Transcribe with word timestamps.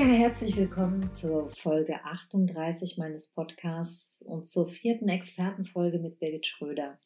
Ja, 0.00 0.06
herzlich 0.06 0.56
willkommen 0.56 1.06
zur 1.10 1.50
Folge 1.50 2.02
38 2.02 2.96
meines 2.96 3.34
Podcasts 3.34 4.22
und 4.22 4.48
zur 4.48 4.66
vierten 4.66 5.10
Expertenfolge 5.10 5.98
mit 5.98 6.18
Birgit 6.18 6.46
Schröder. 6.46 6.98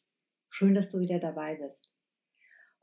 Schön, 0.47 0.73
dass 0.73 0.91
du 0.91 1.01
wieder 1.01 1.19
dabei 1.19 1.55
bist. 1.55 1.93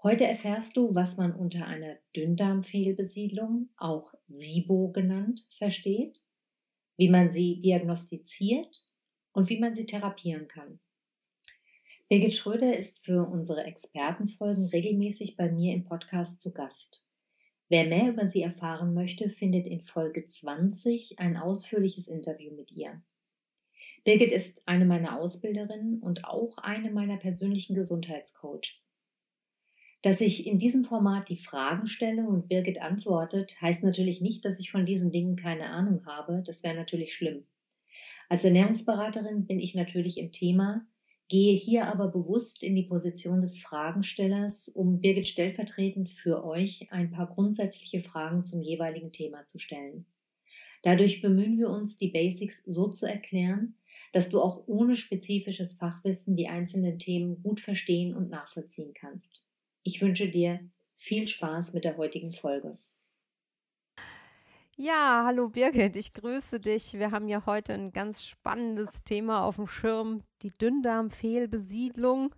Heute 0.03 0.27
erfährst 0.27 0.77
du, 0.77 0.95
was 0.95 1.17
man 1.17 1.35
unter 1.35 1.67
einer 1.67 1.97
Dünndarmfehlbesiedlung, 2.15 3.71
auch 3.79 4.13
SIBO 4.27 4.93
genannt, 4.93 5.47
versteht, 5.57 6.21
wie 6.99 7.09
man 7.09 7.31
sie 7.31 7.59
diagnostiziert 7.61 8.87
und 9.33 9.49
wie 9.49 9.61
man 9.61 9.75
sie 9.75 9.87
therapieren 9.87 10.47
kann. 10.47 10.79
Birgit 12.11 12.35
Schröder 12.35 12.77
ist 12.77 13.03
für 13.03 13.27
unsere 13.27 13.65
Expertenfolgen 13.65 14.67
regelmäßig 14.67 15.37
bei 15.37 15.51
mir 15.51 15.73
im 15.73 15.85
Podcast 15.85 16.43
zu 16.43 16.53
Gast. 16.53 17.03
Wer 17.73 17.87
mehr 17.87 18.11
über 18.11 18.27
sie 18.27 18.43
erfahren 18.43 18.93
möchte, 18.93 19.31
findet 19.31 19.67
in 19.67 19.81
Folge 19.81 20.27
20 20.27 21.19
ein 21.19 21.39
ausführliches 21.39 22.07
Interview 22.07 22.55
mit 22.55 22.71
ihr. 22.71 23.01
Birgit 24.05 24.31
ist 24.31 24.69
eine 24.69 24.85
meiner 24.85 25.19
Ausbilderinnen 25.19 26.03
und 26.03 26.27
auch 26.27 26.59
eine 26.59 26.91
meiner 26.91 27.17
persönlichen 27.17 27.75
Gesundheitscoaches. 27.75 28.93
Dass 30.03 30.21
ich 30.21 30.47
in 30.47 30.59
diesem 30.59 30.85
Format 30.85 31.31
die 31.31 31.37
Fragen 31.37 31.87
stelle 31.87 32.29
und 32.29 32.47
Birgit 32.47 32.83
antwortet, 32.83 33.59
heißt 33.63 33.85
natürlich 33.85 34.21
nicht, 34.21 34.45
dass 34.45 34.61
ich 34.61 34.71
von 34.71 34.85
diesen 34.85 35.11
Dingen 35.11 35.37
keine 35.37 35.71
Ahnung 35.71 36.05
habe. 36.05 36.43
Das 36.45 36.63
wäre 36.63 36.77
natürlich 36.77 37.15
schlimm. 37.15 37.47
Als 38.29 38.45
Ernährungsberaterin 38.45 39.47
bin 39.47 39.59
ich 39.59 39.75
natürlich 39.75 40.19
im 40.19 40.31
Thema, 40.31 40.87
gehe 41.33 41.57
hier 41.57 41.87
aber 41.87 42.09
bewusst 42.09 42.63
in 42.63 42.75
die 42.75 42.83
Position 42.83 43.41
des 43.41 43.59
Fragenstellers, 43.59 44.69
um 44.69 45.01
Birgit 45.01 45.27
stellvertretend 45.27 46.11
für 46.11 46.45
euch 46.45 46.93
ein 46.93 47.11
paar 47.11 47.27
grundsätzliche 47.27 48.03
Fragen 48.03 48.45
zum 48.45 48.61
jeweiligen 48.61 49.13
Thema 49.13 49.47
zu 49.47 49.59
stellen. 49.59 50.05
Dadurch 50.83 51.23
bemühen 51.23 51.57
wir 51.59 51.71
uns, 51.71 51.97
die 51.97 52.11
Basics 52.11 52.63
so 52.65 52.89
zu 52.89 53.07
erklären, 53.07 53.79
dass 54.13 54.29
du 54.29 54.43
auch 54.43 54.65
ohne 54.67 54.95
spezifisches 54.95 55.79
Fachwissen 55.79 56.37
die 56.37 56.49
einzelnen 56.49 56.99
Themen 56.99 57.43
gut 57.43 57.61
verstehen 57.61 58.15
und 58.15 58.29
nachvollziehen 58.29 58.93
kannst. 58.93 59.43
Ich 59.85 60.03
wünsche 60.03 60.29
dir 60.29 60.61
viel 60.99 61.27
Spaß 61.27 61.73
mit 61.73 61.85
der 61.85 61.97
heutigen 61.97 62.33
Folge. 62.33 62.77
Ja, 64.77 65.25
hallo 65.27 65.51
Birgit, 65.51 65.97
ich 65.97 66.15
grüße 66.15 66.59
dich. 66.59 66.95
Wir 66.95 67.11
haben 67.11 67.29
ja 67.29 67.45
heute 67.45 67.75
ein 67.75 67.93
ganz 67.93 68.25
spannendes 68.25 69.05
Thema 69.05 69.45
auf 69.45 69.57
dem 69.57 69.67
Schirm, 69.67 70.23
die 70.41 70.51
Dünndarmfehlbesiedlung. 70.51 72.35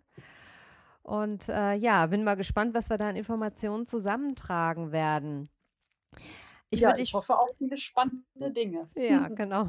Und 1.02 1.48
äh, 1.48 1.74
ja, 1.74 2.06
bin 2.06 2.24
mal 2.24 2.34
gespannt, 2.34 2.74
was 2.74 2.90
wir 2.90 2.98
da 2.98 3.08
an 3.08 3.16
Informationen 3.16 3.86
zusammentragen 3.86 4.90
werden. 4.90 5.48
Ich, 6.70 6.80
ja, 6.80 6.96
ich 6.96 7.14
hoffe 7.14 7.38
auch 7.38 7.48
viele 7.56 7.78
spannende 7.78 8.50
Dinge. 8.50 8.90
Ja, 8.96 9.28
genau. 9.28 9.68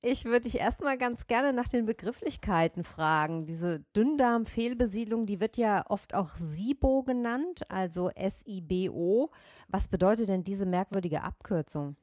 Ich 0.00 0.24
würde 0.24 0.42
dich 0.42 0.58
erstmal 0.58 0.96
ganz 0.96 1.26
gerne 1.26 1.52
nach 1.52 1.68
den 1.68 1.84
Begrifflichkeiten 1.84 2.84
fragen. 2.84 3.46
Diese 3.46 3.80
Dünndarmfehlbesiedlung, 3.96 5.26
die 5.26 5.40
wird 5.40 5.56
ja 5.56 5.84
oft 5.88 6.14
auch 6.14 6.36
SIBO 6.36 7.02
genannt, 7.02 7.62
also 7.68 8.08
S-I-B-O. 8.10 9.30
Was 9.66 9.88
bedeutet 9.88 10.28
denn 10.28 10.44
diese 10.44 10.66
merkwürdige 10.66 11.24
Abkürzung? 11.24 11.96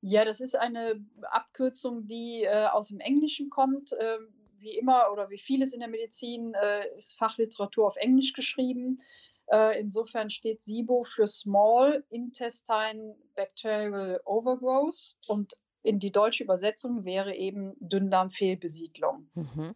Ja, 0.00 0.24
das 0.24 0.40
ist 0.40 0.56
eine 0.56 1.04
Abkürzung, 1.22 2.08
die 2.08 2.42
äh, 2.42 2.66
aus 2.66 2.88
dem 2.88 2.98
Englischen 2.98 3.48
kommt. 3.48 3.92
Äh, 3.92 4.18
wie 4.58 4.76
immer 4.76 5.12
oder 5.12 5.30
wie 5.30 5.38
vieles 5.38 5.72
in 5.72 5.78
der 5.78 5.88
Medizin 5.88 6.52
äh, 6.54 6.96
ist 6.96 7.16
Fachliteratur 7.16 7.86
auf 7.86 7.96
Englisch 7.96 8.32
geschrieben. 8.32 8.98
Äh, 9.46 9.80
insofern 9.80 10.30
steht 10.30 10.62
SIBO 10.62 11.04
für 11.04 11.28
Small 11.28 12.04
Intestine 12.10 13.14
Bacterial 13.36 14.20
Overgrowth 14.24 15.16
und 15.28 15.56
in 15.82 15.98
die 15.98 16.12
deutsche 16.12 16.44
Übersetzung 16.44 17.04
wäre 17.04 17.34
eben 17.34 17.74
Dünndarmfehlbesiedlung. 17.80 19.30
Mhm. 19.34 19.74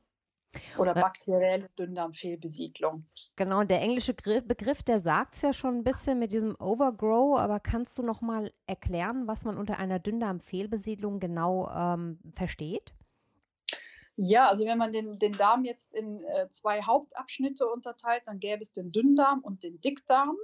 Oder 0.77 0.93
bakterielle 0.93 1.71
Dünndarmfehlbesiedlung. 1.79 3.07
Genau, 3.37 3.61
und 3.61 3.71
der 3.71 3.81
englische 3.81 4.13
Begriff, 4.13 4.83
der 4.83 4.99
sagt 4.99 5.35
es 5.35 5.43
ja 5.43 5.55
schon 5.55 5.77
ein 5.77 5.85
bisschen 5.85 6.19
mit 6.19 6.33
diesem 6.33 6.55
Overgrow, 6.61 7.39
aber 7.39 7.59
kannst 7.59 7.97
du 7.97 8.03
noch 8.03 8.21
mal 8.21 8.53
erklären, 8.67 9.27
was 9.27 9.45
man 9.45 9.57
unter 9.57 9.79
einer 9.79 9.99
Dünndarmfehlbesiedlung 9.99 11.21
genau 11.21 11.71
ähm, 11.71 12.19
versteht? 12.35 12.93
Ja, 14.17 14.47
also 14.49 14.67
wenn 14.67 14.77
man 14.77 14.93
den, 14.93 15.19
den 15.19 15.33
Darm 15.33 15.65
jetzt 15.65 15.95
in 15.95 16.23
äh, 16.23 16.49
zwei 16.51 16.83
Hauptabschnitte 16.83 17.67
unterteilt, 17.67 18.23
dann 18.27 18.39
gäbe 18.39 18.61
es 18.61 18.73
den 18.75 18.93
Dünndarm 18.93 19.41
und 19.41 19.63
den 19.63 19.81
Dickdarm. 19.81 20.37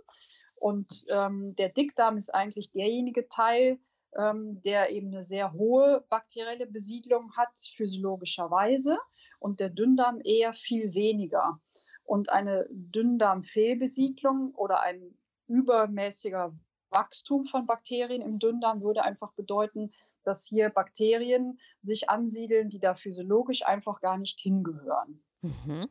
Und 0.55 1.05
ähm, 1.11 1.55
der 1.57 1.69
Dickdarm 1.69 2.17
ist 2.17 2.35
eigentlich 2.35 2.73
derjenige 2.73 3.29
Teil, 3.29 3.79
ähm, 4.19 4.61
der 4.63 4.91
eben 4.91 5.09
eine 5.09 5.23
sehr 5.23 5.53
hohe 5.53 6.05
bakterielle 6.11 6.67
Besiedlung 6.67 7.33
hat, 7.37 7.57
physiologischerweise, 7.77 8.99
und 9.39 9.61
der 9.61 9.71
Dünndarm 9.71 10.21
eher 10.25 10.53
viel 10.53 10.93
weniger. 10.95 11.61
Und 12.05 12.31
eine 12.31 12.67
Dünndarmfehlbesiedlung 12.71 14.55
oder 14.55 14.81
ein 14.81 15.17
übermäßiger 15.47 16.53
Wachstum 16.91 17.45
von 17.45 17.67
Bakterien 17.67 18.23
im 18.23 18.39
Dünndarm 18.39 18.83
würde 18.83 19.05
einfach 19.05 19.33
bedeuten, 19.33 19.93
dass 20.25 20.45
hier 20.45 20.71
Bakterien 20.71 21.61
sich 21.79 22.11
ansiedeln, 22.11 22.71
die 22.71 22.81
da 22.81 22.95
physiologisch 22.95 23.65
einfach 23.65 24.01
gar 24.01 24.19
nicht 24.19 24.41
hingehören. 24.41 25.23
Mhm. 25.43 25.87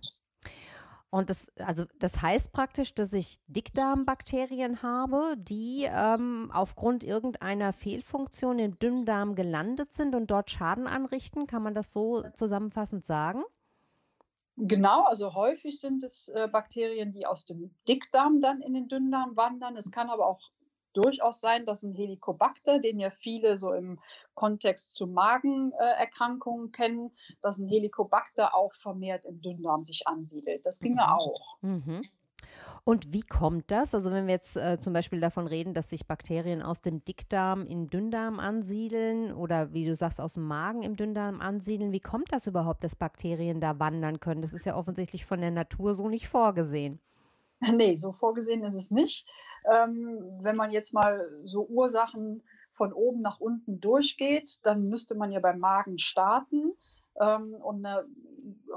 Und 1.10 1.30
das, 1.30 1.48
also 1.58 1.86
das 2.00 2.22
heißt 2.22 2.52
praktisch, 2.52 2.94
dass 2.94 3.14
ich 3.14 3.40
Dickdarmbakterien 3.48 4.82
habe, 4.84 5.36
die 5.38 5.88
ähm, 5.90 6.52
aufgrund 6.54 7.04
irgendeiner 7.04 7.72
Fehlfunktion 7.72 8.60
im 8.60 8.78
Dünndarm 8.78 9.36
gelandet 9.36 9.94
sind 9.94 10.16
und 10.16 10.30
dort 10.30 10.52
Schaden 10.52 10.86
anrichten. 10.86 11.48
Kann 11.48 11.64
man 11.64 11.74
das 11.74 11.94
so 11.94 12.22
zusammenfassend 12.22 13.06
sagen? 13.06 13.44
Genau, 14.58 15.04
also 15.04 15.34
häufig 15.34 15.80
sind 15.80 16.04
es 16.04 16.30
äh, 16.30 16.50
Bakterien, 16.52 17.12
die 17.12 17.26
aus 17.26 17.46
dem 17.46 17.74
Dickdarm 17.88 18.42
dann 18.42 18.62
in 18.62 18.74
den 18.74 18.88
Dünndarm 18.88 19.38
wandern. 19.38 19.78
Es 19.78 19.92
kann 19.92 20.10
aber 20.10 20.28
auch 20.28 20.42
durchaus 20.98 21.40
sein, 21.40 21.66
dass 21.66 21.84
ein 21.84 21.94
Helicobacter, 21.94 22.80
den 22.80 23.00
ja 23.00 23.12
viele 23.12 23.58
so 23.58 23.72
im 23.74 24.00
Kontext 24.34 24.96
zu 24.96 25.08
Magenerkrankungen 25.08 26.72
kennen, 26.72 27.12
dass 27.42 27.60
ein 27.60 27.68
Helicobacter 27.68 28.56
auch 28.56 28.74
vermehrt 28.74 29.26
im 29.26 29.42
Dünndarm 29.42 29.84
sich 29.84 30.08
ansiedelt. 30.08 30.66
Das 30.66 30.80
ginge 30.80 31.04
mhm. 31.04 31.10
auch. 31.10 31.58
Mhm. 31.62 32.02
Und 32.84 33.14
wie 33.14 33.22
kommt 33.22 33.70
das? 33.70 33.94
Also 33.94 34.12
wenn 34.12 34.28
wir 34.28 34.34
jetzt 34.34 34.56
äh, 34.56 34.80
zum 34.80 34.94
Beispiel 34.94 35.20
davon 35.20 35.46
reden, 35.46 35.74
dass 35.74 35.90
sich 35.90 36.08
Bakterien 36.08 36.62
aus 36.62 36.82
dem 36.82 37.04
Dickdarm 37.04 37.66
im 37.68 37.90
Dünndarm 37.90 38.40
ansiedeln 38.40 39.34
oder 39.34 39.74
wie 39.74 39.86
du 39.86 39.96
sagst, 39.96 40.22
aus 40.22 40.36
dem 40.36 40.48
Magen 40.48 40.84
im 40.84 40.96
Dünndarm 40.96 41.42
ansiedeln, 41.42 41.92
wie 41.92 42.00
kommt 42.00 42.32
das 42.32 42.48
überhaupt, 42.48 42.84
dass 42.84 42.96
Bakterien 42.96 43.60
da 43.60 43.80
wandern 43.80 44.20
können? 44.20 44.42
Das 44.42 44.54
ist 44.54 44.66
ja 44.66 44.76
offensichtlich 44.76 45.26
von 45.26 45.42
der 45.42 45.52
Natur 45.52 45.96
so 45.96 46.08
nicht 46.08 46.30
vorgesehen. 46.30 47.00
Nee, 47.74 47.96
so 47.96 48.12
vorgesehen 48.12 48.64
ist 48.64 48.76
es 48.76 48.92
nicht. 48.92 49.28
Ähm, 49.72 50.20
wenn 50.42 50.56
man 50.56 50.72
jetzt 50.72 50.94
mal 50.94 51.20
so 51.44 51.66
Ursachen 51.66 52.44
von 52.70 52.94
oben 52.94 53.22
nach 53.22 53.40
unten 53.40 53.80
durchgeht, 53.80 54.60
dann 54.64 54.88
müsste 54.88 55.16
man 55.16 55.32
ja 55.32 55.40
beim 55.40 55.60
Magen 55.60 55.98
starten. 55.98 56.74
Ähm, 57.20 57.56
und 57.56 57.86
eine 57.86 58.06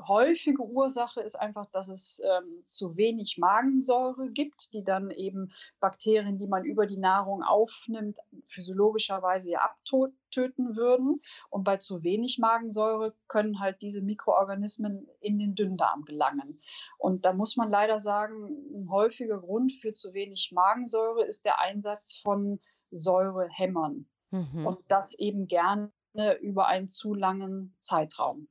häufige 0.08 0.62
Ursache 0.62 1.20
ist 1.20 1.36
einfach, 1.36 1.66
dass 1.66 1.88
es 1.88 2.20
ähm, 2.24 2.64
zu 2.66 2.96
wenig 2.96 3.38
Magensäure 3.38 4.30
gibt, 4.30 4.72
die 4.72 4.82
dann 4.82 5.10
eben 5.10 5.52
Bakterien, 5.80 6.38
die 6.38 6.46
man 6.46 6.64
über 6.64 6.86
die 6.86 6.96
Nahrung 6.96 7.42
aufnimmt, 7.42 8.18
physiologischerweise 8.46 9.50
ja 9.52 9.60
abtöten 9.60 10.76
würden. 10.76 11.20
Und 11.50 11.64
bei 11.64 11.76
zu 11.76 12.02
wenig 12.02 12.38
Magensäure 12.38 13.14
können 13.28 13.60
halt 13.60 13.82
diese 13.82 14.00
Mikroorganismen 14.00 15.08
in 15.20 15.38
den 15.38 15.54
Dünndarm 15.54 16.04
gelangen. 16.04 16.60
Und 16.98 17.24
da 17.24 17.32
muss 17.32 17.56
man 17.56 17.70
leider 17.70 18.00
sagen, 18.00 18.48
ein 18.74 18.90
häufiger 18.90 19.40
Grund 19.40 19.72
für 19.72 19.92
zu 19.92 20.14
wenig 20.14 20.52
Magensäure 20.52 21.24
ist 21.24 21.44
der 21.44 21.60
Einsatz 21.60 22.16
von 22.16 22.60
Säurehämmern. 22.90 24.06
Mhm. 24.30 24.66
Und 24.66 24.78
das 24.88 25.18
eben 25.18 25.46
gerne 25.46 25.92
über 26.40 26.66
einen 26.66 26.88
zu 26.88 27.14
langen 27.14 27.74
Zeitraum. 27.78 28.48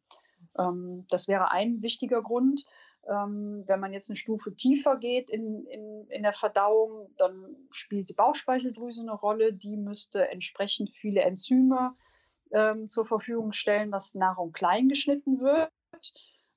Ähm, 0.57 1.05
das 1.09 1.27
wäre 1.27 1.51
ein 1.51 1.81
wichtiger 1.81 2.21
Grund. 2.21 2.65
Ähm, 3.07 3.63
wenn 3.65 3.79
man 3.79 3.93
jetzt 3.93 4.09
eine 4.09 4.17
Stufe 4.17 4.55
tiefer 4.55 4.97
geht 4.97 5.29
in, 5.29 5.65
in, 5.65 6.05
in 6.09 6.23
der 6.23 6.33
Verdauung, 6.33 7.09
dann 7.17 7.55
spielt 7.71 8.09
die 8.09 8.13
Bauchspeicheldrüse 8.13 9.01
eine 9.01 9.13
Rolle. 9.13 9.53
Die 9.53 9.77
müsste 9.77 10.29
entsprechend 10.29 10.91
viele 10.91 11.21
Enzyme 11.21 11.95
ähm, 12.51 12.87
zur 12.89 13.05
Verfügung 13.05 13.51
stellen, 13.51 13.91
dass 13.91 14.15
Nahrung 14.15 14.51
klein 14.51 14.89
geschnitten 14.89 15.39
wird. 15.39 15.71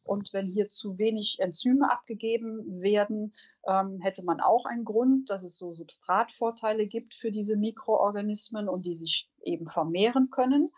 Und 0.04 0.32
wenn 0.32 0.48
hier 0.48 0.68
zu 0.68 0.98
wenig 0.98 1.36
Enzyme 1.38 1.90
abgegeben 1.90 2.82
werden, 2.82 3.32
ähm, 3.68 4.00
hätte 4.00 4.24
man 4.24 4.40
auch 4.40 4.64
einen 4.66 4.84
Grund, 4.84 5.30
dass 5.30 5.44
es 5.44 5.56
so 5.56 5.74
Substratvorteile 5.74 6.88
gibt 6.88 7.14
für 7.14 7.30
diese 7.30 7.56
Mikroorganismen 7.56 8.68
und 8.68 8.84
die 8.84 8.94
sich 8.94 9.30
eben 9.44 9.68
vermehren 9.68 10.28
können. 10.30 10.72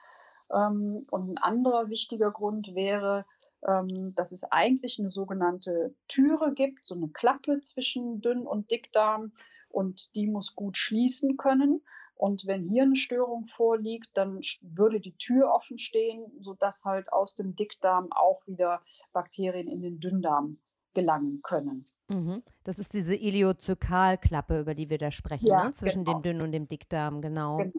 Ähm, 0.52 1.06
und 1.10 1.30
ein 1.30 1.38
anderer 1.38 1.88
wichtiger 1.88 2.30
Grund 2.30 2.74
wäre, 2.74 3.24
ähm, 3.66 4.12
dass 4.14 4.32
es 4.32 4.44
eigentlich 4.44 4.98
eine 4.98 5.10
sogenannte 5.10 5.94
Türe 6.08 6.52
gibt, 6.54 6.84
so 6.86 6.94
eine 6.94 7.08
Klappe 7.08 7.60
zwischen 7.60 8.20
Dünn- 8.20 8.46
und 8.46 8.70
Dickdarm 8.70 9.32
und 9.70 10.14
die 10.14 10.26
muss 10.26 10.54
gut 10.54 10.76
schließen 10.76 11.36
können. 11.36 11.82
Und 12.16 12.46
wenn 12.46 12.62
hier 12.62 12.84
eine 12.84 12.96
Störung 12.96 13.44
vorliegt, 13.44 14.10
dann 14.14 14.40
würde 14.60 15.00
die 15.00 15.16
Tür 15.16 15.52
offen 15.52 15.78
stehen, 15.78 16.24
sodass 16.40 16.84
halt 16.84 17.12
aus 17.12 17.34
dem 17.34 17.56
Dickdarm 17.56 18.12
auch 18.12 18.46
wieder 18.46 18.82
Bakterien 19.12 19.66
in 19.66 19.82
den 19.82 19.98
Dünndarm 19.98 20.58
gelangen 20.94 21.40
können. 21.42 21.84
Mhm. 22.08 22.42
Das 22.62 22.78
ist 22.78 22.94
diese 22.94 23.16
Iliozykalklappe, 23.16 24.60
über 24.60 24.74
die 24.74 24.90
wir 24.90 24.98
da 24.98 25.10
sprechen, 25.10 25.48
ja, 25.48 25.64
ne? 25.64 25.72
zwischen 25.72 26.04
genau. 26.04 26.20
dem 26.20 26.22
Dünn- 26.22 26.40
und 26.40 26.52
dem 26.52 26.68
Dickdarm, 26.68 27.20
genau. 27.20 27.58
genau. 27.58 27.72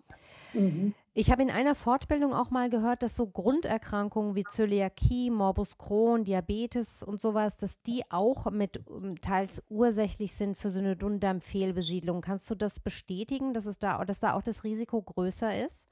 Mhm. 0.54 0.94
Ich 1.18 1.32
habe 1.32 1.42
in 1.42 1.50
einer 1.50 1.76
Fortbildung 1.76 2.34
auch 2.34 2.52
mal 2.52 2.70
gehört, 2.70 3.02
dass 3.02 3.16
so 3.16 3.26
Grunderkrankungen 3.26 4.36
wie 4.36 4.44
Zöliakie, 4.44 5.30
Morbus 5.30 5.78
Crohn, 5.78 6.26
Diabetes 6.26 7.04
und 7.04 7.22
sowas, 7.22 7.56
dass 7.56 7.82
die 7.84 8.04
auch 8.10 8.52
mit 8.52 8.86
um, 8.86 9.22
teils 9.22 9.64
ursächlich 9.70 10.34
sind 10.34 10.58
für 10.58 10.72
so 10.72 10.80
eine 10.80 10.98
Dünndarmfehlbesiedlung. 10.98 12.20
Kannst 12.20 12.52
du 12.52 12.56
das 12.56 12.82
bestätigen, 12.82 13.54
dass 13.54 13.66
es 13.66 13.80
da, 13.80 14.04
dass 14.04 14.20
da 14.20 14.34
auch 14.34 14.42
das 14.42 14.66
Risiko 14.66 15.02
größer 15.02 15.66
ist? 15.66 15.88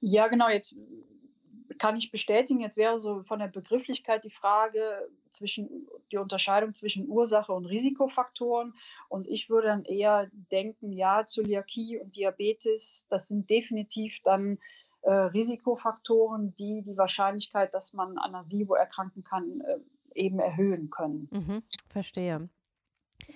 Ja, 0.00 0.28
genau. 0.28 0.48
Jetzt 0.48 0.76
kann 1.78 1.96
ich 1.96 2.10
bestätigen. 2.10 2.60
Jetzt 2.60 2.76
wäre 2.76 2.98
so 2.98 3.22
von 3.22 3.38
der 3.38 3.48
Begrifflichkeit 3.48 4.24
die 4.24 4.30
Frage 4.30 5.08
zwischen 5.30 5.86
die 6.12 6.16
Unterscheidung 6.16 6.74
zwischen 6.74 7.08
Ursache 7.08 7.52
und 7.52 7.66
Risikofaktoren. 7.66 8.74
Und 9.08 9.28
ich 9.28 9.48
würde 9.50 9.68
dann 9.68 9.84
eher 9.84 10.28
denken, 10.32 10.92
ja, 10.92 11.24
Zöliakie 11.24 11.98
und 11.98 12.16
Diabetes, 12.16 13.06
das 13.08 13.28
sind 13.28 13.48
definitiv 13.50 14.20
dann 14.22 14.58
äh, 15.02 15.12
Risikofaktoren, 15.12 16.54
die 16.54 16.82
die 16.82 16.96
Wahrscheinlichkeit, 16.96 17.74
dass 17.74 17.94
man 17.94 18.18
an 18.18 18.34
einer 18.34 18.42
SIBO 18.42 18.74
erkranken 18.74 19.24
kann, 19.24 19.60
äh, 19.60 19.78
eben 20.14 20.38
erhöhen 20.38 20.90
können. 20.90 21.28
Mhm, 21.30 21.62
verstehe. 21.88 22.48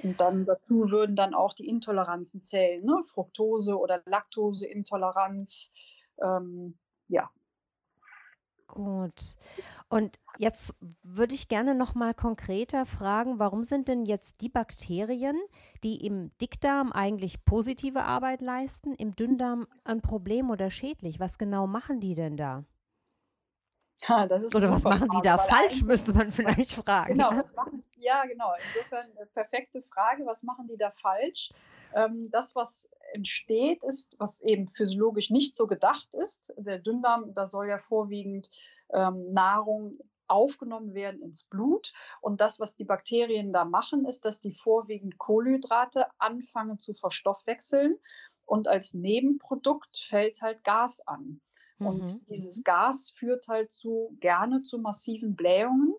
Und 0.02 0.20
dann 0.20 0.46
dazu 0.46 0.90
würden 0.90 1.16
dann 1.16 1.34
auch 1.34 1.52
die 1.52 1.68
Intoleranzen 1.68 2.42
zählen, 2.42 2.84
ne? 2.84 3.00
Fructose- 3.04 3.78
oder 3.78 4.02
Laktoseintoleranz. 4.06 5.72
Ähm, 6.20 6.78
ja, 7.08 7.30
Gut. 8.74 9.36
Und 9.90 10.18
jetzt 10.38 10.74
würde 11.02 11.34
ich 11.34 11.48
gerne 11.48 11.74
noch 11.74 11.94
mal 11.94 12.14
konkreter 12.14 12.86
fragen, 12.86 13.38
warum 13.38 13.62
sind 13.62 13.86
denn 13.86 14.06
jetzt 14.06 14.40
die 14.40 14.48
Bakterien, 14.48 15.36
die 15.84 16.06
im 16.06 16.30
Dickdarm 16.38 16.90
eigentlich 16.90 17.44
positive 17.44 18.04
Arbeit 18.04 18.40
leisten, 18.40 18.94
im 18.94 19.14
Dünndarm 19.14 19.66
ein 19.84 20.00
Problem 20.00 20.48
oder 20.48 20.70
schädlich? 20.70 21.20
Was 21.20 21.36
genau 21.36 21.66
machen 21.66 22.00
die 22.00 22.14
denn 22.14 22.38
da? 22.38 22.64
Ja, 24.08 24.24
oder 24.24 24.70
was 24.72 24.84
machen 24.84 25.10
die 25.14 25.22
da 25.22 25.36
falsch, 25.36 25.82
müsste 25.82 26.14
man 26.14 26.32
vielleicht 26.32 26.72
fragen. 26.72 27.12
Genau, 27.12 27.36
was 27.36 27.54
machen, 27.54 27.81
ja, 28.02 28.24
genau. 28.26 28.52
Insofern 28.66 29.06
eine 29.16 29.26
perfekte 29.26 29.82
Frage, 29.82 30.26
was 30.26 30.42
machen 30.42 30.68
die 30.68 30.76
da 30.76 30.90
falsch? 30.90 31.52
Ähm, 31.94 32.30
das, 32.30 32.54
was 32.54 32.90
entsteht, 33.14 33.84
ist, 33.84 34.14
was 34.18 34.40
eben 34.40 34.68
physiologisch 34.68 35.30
nicht 35.30 35.54
so 35.54 35.66
gedacht 35.66 36.14
ist. 36.14 36.52
Der 36.56 36.78
Dünndarm, 36.78 37.34
da 37.34 37.46
soll 37.46 37.68
ja 37.68 37.78
vorwiegend 37.78 38.50
ähm, 38.92 39.32
Nahrung 39.32 39.98
aufgenommen 40.26 40.94
werden 40.94 41.20
ins 41.20 41.44
Blut. 41.44 41.92
Und 42.20 42.40
das, 42.40 42.58
was 42.58 42.74
die 42.74 42.84
Bakterien 42.84 43.52
da 43.52 43.64
machen, 43.64 44.06
ist, 44.06 44.24
dass 44.24 44.40
die 44.40 44.52
vorwiegend 44.52 45.18
Kohlenhydrate 45.18 46.06
anfangen 46.18 46.78
zu 46.78 46.94
verstoffwechseln. 46.94 47.98
Und 48.46 48.66
als 48.66 48.94
Nebenprodukt 48.94 49.98
fällt 49.98 50.42
halt 50.42 50.64
Gas 50.64 51.06
an. 51.06 51.40
Mhm. 51.78 51.86
Und 51.86 52.28
dieses 52.28 52.64
Gas 52.64 53.12
führt 53.16 53.46
halt 53.48 53.72
zu, 53.72 54.16
gerne 54.20 54.62
zu 54.62 54.78
massiven 54.78 55.36
Blähungen. 55.36 55.94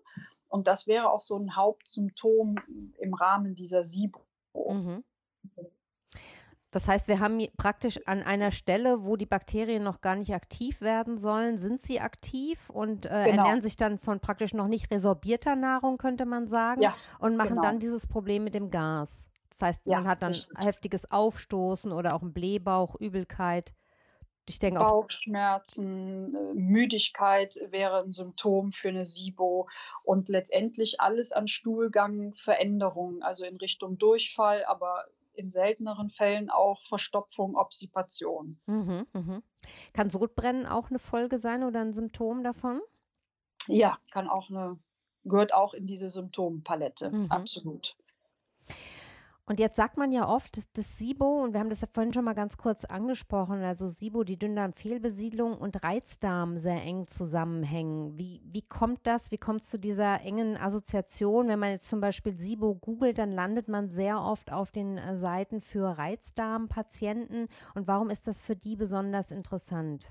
Und 0.54 0.68
das 0.68 0.86
wäre 0.86 1.10
auch 1.10 1.20
so 1.20 1.36
ein 1.36 1.56
Hauptsymptom 1.56 2.54
im 2.98 3.14
Rahmen 3.14 3.56
dieser 3.56 3.82
SIBO. 3.82 4.20
Mhm. 4.54 5.02
Das 6.70 6.86
heißt, 6.86 7.08
wir 7.08 7.18
haben 7.18 7.44
praktisch 7.56 7.98
an 8.06 8.22
einer 8.22 8.52
Stelle, 8.52 9.04
wo 9.04 9.16
die 9.16 9.26
Bakterien 9.26 9.82
noch 9.82 10.00
gar 10.00 10.14
nicht 10.14 10.32
aktiv 10.32 10.80
werden 10.80 11.18
sollen, 11.18 11.58
sind 11.58 11.82
sie 11.82 11.98
aktiv 11.98 12.70
und 12.70 13.06
äh, 13.06 13.08
genau. 13.08 13.42
ernähren 13.42 13.62
sich 13.62 13.74
dann 13.74 13.98
von 13.98 14.20
praktisch 14.20 14.54
noch 14.54 14.68
nicht 14.68 14.92
resorbierter 14.92 15.56
Nahrung, 15.56 15.98
könnte 15.98 16.24
man 16.24 16.46
sagen, 16.46 16.82
ja, 16.82 16.94
und 17.18 17.36
machen 17.36 17.56
genau. 17.56 17.62
dann 17.62 17.80
dieses 17.80 18.06
Problem 18.06 18.44
mit 18.44 18.54
dem 18.54 18.70
Gas. 18.70 19.28
Das 19.50 19.60
heißt, 19.60 19.86
ja, 19.86 19.98
man 19.98 20.08
hat 20.08 20.22
dann 20.22 20.34
richtig. 20.34 20.56
heftiges 20.64 21.10
Aufstoßen 21.10 21.90
oder 21.90 22.14
auch 22.14 22.22
einen 22.22 22.32
Blähbauch, 22.32 22.94
Übelkeit. 22.94 23.74
Ich 24.46 24.58
denke 24.58 24.80
Bauchschmerzen, 24.80 26.34
äh, 26.34 26.54
Müdigkeit 26.54 27.58
wäre 27.70 28.02
ein 28.02 28.12
Symptom 28.12 28.72
für 28.72 28.88
eine 28.88 29.06
SIBO 29.06 29.68
und 30.02 30.28
letztendlich 30.28 31.00
alles 31.00 31.32
an 31.32 31.48
Stuhlgangveränderungen, 31.48 33.22
also 33.22 33.44
in 33.44 33.56
Richtung 33.56 33.96
Durchfall, 33.96 34.64
aber 34.66 35.06
in 35.32 35.50
selteneren 35.50 36.10
Fällen 36.10 36.50
auch 36.50 36.82
Verstopfung, 36.82 37.56
Obsipation. 37.56 38.58
Mhm, 38.66 39.06
mh. 39.12 39.42
Kann 39.92 40.10
Sodbrennen 40.10 40.66
auch 40.66 40.90
eine 40.90 40.98
Folge 40.98 41.38
sein 41.38 41.64
oder 41.64 41.80
ein 41.80 41.94
Symptom 41.94 42.44
davon? 42.44 42.80
Ja, 43.66 43.98
kann 44.12 44.28
auch 44.28 44.50
eine, 44.50 44.78
gehört 45.24 45.54
auch 45.54 45.74
in 45.74 45.86
diese 45.86 46.10
Symptompalette, 46.10 47.10
mhm. 47.10 47.26
absolut. 47.30 47.96
Und 49.46 49.60
jetzt 49.60 49.76
sagt 49.76 49.98
man 49.98 50.10
ja 50.10 50.26
oft, 50.26 50.56
dass 50.78 50.96
SIBO, 50.96 51.42
und 51.42 51.52
wir 51.52 51.60
haben 51.60 51.68
das 51.68 51.82
ja 51.82 51.88
vorhin 51.92 52.14
schon 52.14 52.24
mal 52.24 52.34
ganz 52.34 52.56
kurz 52.56 52.86
angesprochen, 52.86 53.62
also 53.62 53.86
SIBO, 53.86 54.24
die 54.24 54.38
Dünndarmfehlbesiedlung 54.38 55.58
und 55.58 55.84
Reizdarm 55.84 56.56
sehr 56.56 56.82
eng 56.82 57.06
zusammenhängen. 57.06 58.16
Wie, 58.16 58.40
wie 58.46 58.62
kommt 58.62 59.06
das? 59.06 59.32
Wie 59.32 59.38
kommt 59.38 59.60
es 59.60 59.68
zu 59.68 59.78
dieser 59.78 60.22
engen 60.22 60.56
Assoziation? 60.56 61.48
Wenn 61.48 61.58
man 61.58 61.72
jetzt 61.72 61.90
zum 61.90 62.00
Beispiel 62.00 62.38
SIBO 62.38 62.74
googelt, 62.76 63.18
dann 63.18 63.32
landet 63.32 63.68
man 63.68 63.90
sehr 63.90 64.18
oft 64.22 64.50
auf 64.50 64.70
den 64.70 64.96
äh, 64.96 65.14
Seiten 65.14 65.60
für 65.60 65.98
Reizdarmpatienten. 65.98 67.48
Und 67.74 67.86
warum 67.86 68.08
ist 68.08 68.26
das 68.26 68.40
für 68.40 68.56
die 68.56 68.76
besonders 68.76 69.30
interessant? 69.30 70.10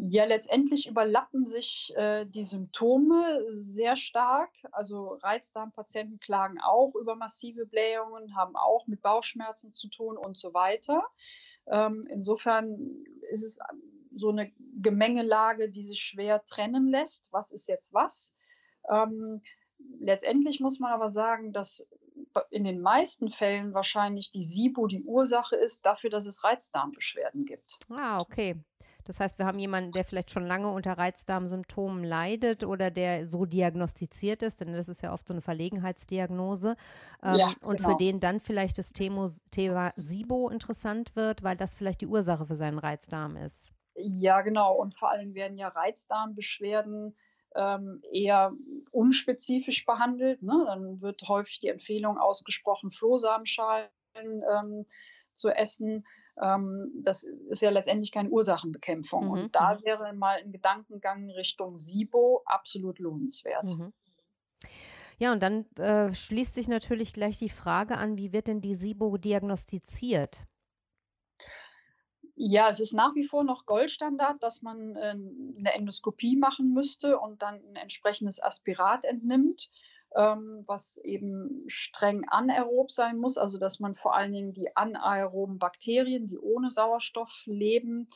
Ja, 0.00 0.24
letztendlich 0.24 0.86
überlappen 0.86 1.46
sich 1.46 1.92
äh, 1.96 2.24
die 2.24 2.44
Symptome 2.44 3.44
sehr 3.48 3.96
stark. 3.96 4.50
Also 4.70 5.18
Reizdarmpatienten 5.22 6.20
klagen 6.20 6.60
auch 6.60 6.94
über 6.94 7.16
massive 7.16 7.66
Blähungen, 7.66 8.36
haben 8.36 8.54
auch 8.54 8.86
mit 8.86 9.02
Bauchschmerzen 9.02 9.74
zu 9.74 9.88
tun 9.88 10.16
und 10.16 10.36
so 10.36 10.54
weiter. 10.54 11.02
Ähm, 11.66 12.00
insofern 12.10 13.04
ist 13.30 13.42
es 13.42 13.58
so 14.14 14.30
eine 14.30 14.52
Gemengelage, 14.80 15.68
die 15.68 15.82
sich 15.82 16.00
schwer 16.00 16.44
trennen 16.44 16.88
lässt. 16.88 17.28
Was 17.32 17.50
ist 17.50 17.68
jetzt 17.68 17.92
was? 17.92 18.34
Ähm, 18.88 19.42
letztendlich 19.98 20.60
muss 20.60 20.78
man 20.78 20.92
aber 20.92 21.08
sagen, 21.08 21.52
dass 21.52 21.86
in 22.50 22.64
den 22.64 22.80
meisten 22.80 23.30
Fällen 23.30 23.74
wahrscheinlich 23.74 24.30
die 24.30 24.42
SIBO 24.42 24.86
die 24.86 25.02
Ursache 25.02 25.56
ist 25.56 25.84
dafür, 25.86 26.10
dass 26.10 26.26
es 26.26 26.44
Reizdarmbeschwerden 26.44 27.44
gibt. 27.44 27.78
Ah, 27.90 28.18
okay. 28.20 28.56
Das 29.08 29.20
heißt, 29.20 29.38
wir 29.38 29.46
haben 29.46 29.58
jemanden, 29.58 29.92
der 29.92 30.04
vielleicht 30.04 30.30
schon 30.30 30.46
lange 30.46 30.70
unter 30.70 30.92
Reizdarmsymptomen 30.92 32.04
leidet 32.04 32.62
oder 32.62 32.90
der 32.90 33.26
so 33.26 33.46
diagnostiziert 33.46 34.42
ist, 34.42 34.60
denn 34.60 34.74
das 34.74 34.90
ist 34.90 35.02
ja 35.02 35.14
oft 35.14 35.26
so 35.26 35.32
eine 35.32 35.40
Verlegenheitsdiagnose. 35.40 36.76
Ähm, 37.22 37.34
ja, 37.38 37.52
genau. 37.54 37.70
Und 37.70 37.80
für 37.80 37.86
genau. 37.86 37.96
den 37.96 38.20
dann 38.20 38.38
vielleicht 38.38 38.76
das 38.76 38.92
Thema, 38.92 39.26
Thema 39.50 39.92
SIBO 39.96 40.50
interessant 40.50 41.16
wird, 41.16 41.42
weil 41.42 41.56
das 41.56 41.74
vielleicht 41.74 42.02
die 42.02 42.06
Ursache 42.06 42.44
für 42.44 42.56
seinen 42.56 42.78
Reizdarm 42.78 43.36
ist. 43.38 43.72
Ja, 43.94 44.42
genau. 44.42 44.74
Und 44.74 44.94
vor 44.98 45.10
allem 45.10 45.34
werden 45.34 45.56
ja 45.56 45.68
Reizdarmbeschwerden 45.68 47.16
ähm, 47.56 48.02
eher 48.12 48.52
unspezifisch 48.90 49.86
behandelt. 49.86 50.42
Ne? 50.42 50.64
Dann 50.66 51.00
wird 51.00 51.22
häufig 51.28 51.60
die 51.60 51.68
Empfehlung 51.68 52.18
ausgesprochen, 52.18 52.90
Flohsamenschalen 52.90 53.88
ähm, 54.14 54.84
zu 55.32 55.48
essen. 55.48 56.04
Ähm, 56.40 56.90
das 57.02 57.24
ist 57.24 57.62
ja 57.62 57.70
letztendlich 57.70 58.12
keine 58.12 58.30
Ursachenbekämpfung. 58.30 59.26
Mhm. 59.26 59.30
Und 59.30 59.54
da 59.54 59.74
mhm. 59.74 59.84
wäre 59.84 60.12
mal 60.12 60.38
ein 60.38 60.52
Gedankengang 60.52 61.30
Richtung 61.30 61.78
SIBO 61.78 62.42
absolut 62.44 62.98
lohnenswert. 62.98 63.68
Mhm. 63.68 63.92
Ja, 65.18 65.32
und 65.32 65.42
dann 65.42 65.66
äh, 65.76 66.14
schließt 66.14 66.54
sich 66.54 66.68
natürlich 66.68 67.12
gleich 67.12 67.38
die 67.38 67.48
Frage 67.48 67.96
an, 67.96 68.16
wie 68.16 68.32
wird 68.32 68.46
denn 68.46 68.60
die 68.60 68.74
SIBO 68.74 69.16
diagnostiziert? 69.16 70.46
Ja, 72.40 72.68
es 72.68 72.78
ist 72.78 72.92
nach 72.92 73.16
wie 73.16 73.24
vor 73.24 73.42
noch 73.42 73.66
Goldstandard, 73.66 74.40
dass 74.44 74.62
man 74.62 74.94
äh, 74.94 75.16
eine 75.58 75.74
Endoskopie 75.74 76.36
machen 76.36 76.72
müsste 76.72 77.18
und 77.18 77.42
dann 77.42 77.56
ein 77.56 77.74
entsprechendes 77.74 78.40
Aspirat 78.40 79.04
entnimmt, 79.04 79.72
ähm, 80.16 80.64
was 80.66 80.98
eben 80.98 81.64
streng 81.66 82.24
anaerob 82.28 82.90
sein 82.90 83.18
muss, 83.18 83.36
also 83.36 83.58
dass 83.58 83.80
man 83.80 83.94
vor 83.94 84.14
allen 84.14 84.32
Dingen 84.32 84.52
die 84.52 84.74
anaeroben 84.76 85.58
Bakterien, 85.58 86.26
die 86.26 86.38
ohne 86.38 86.70
Sauerstoff 86.70 87.42
leben, 87.46 88.08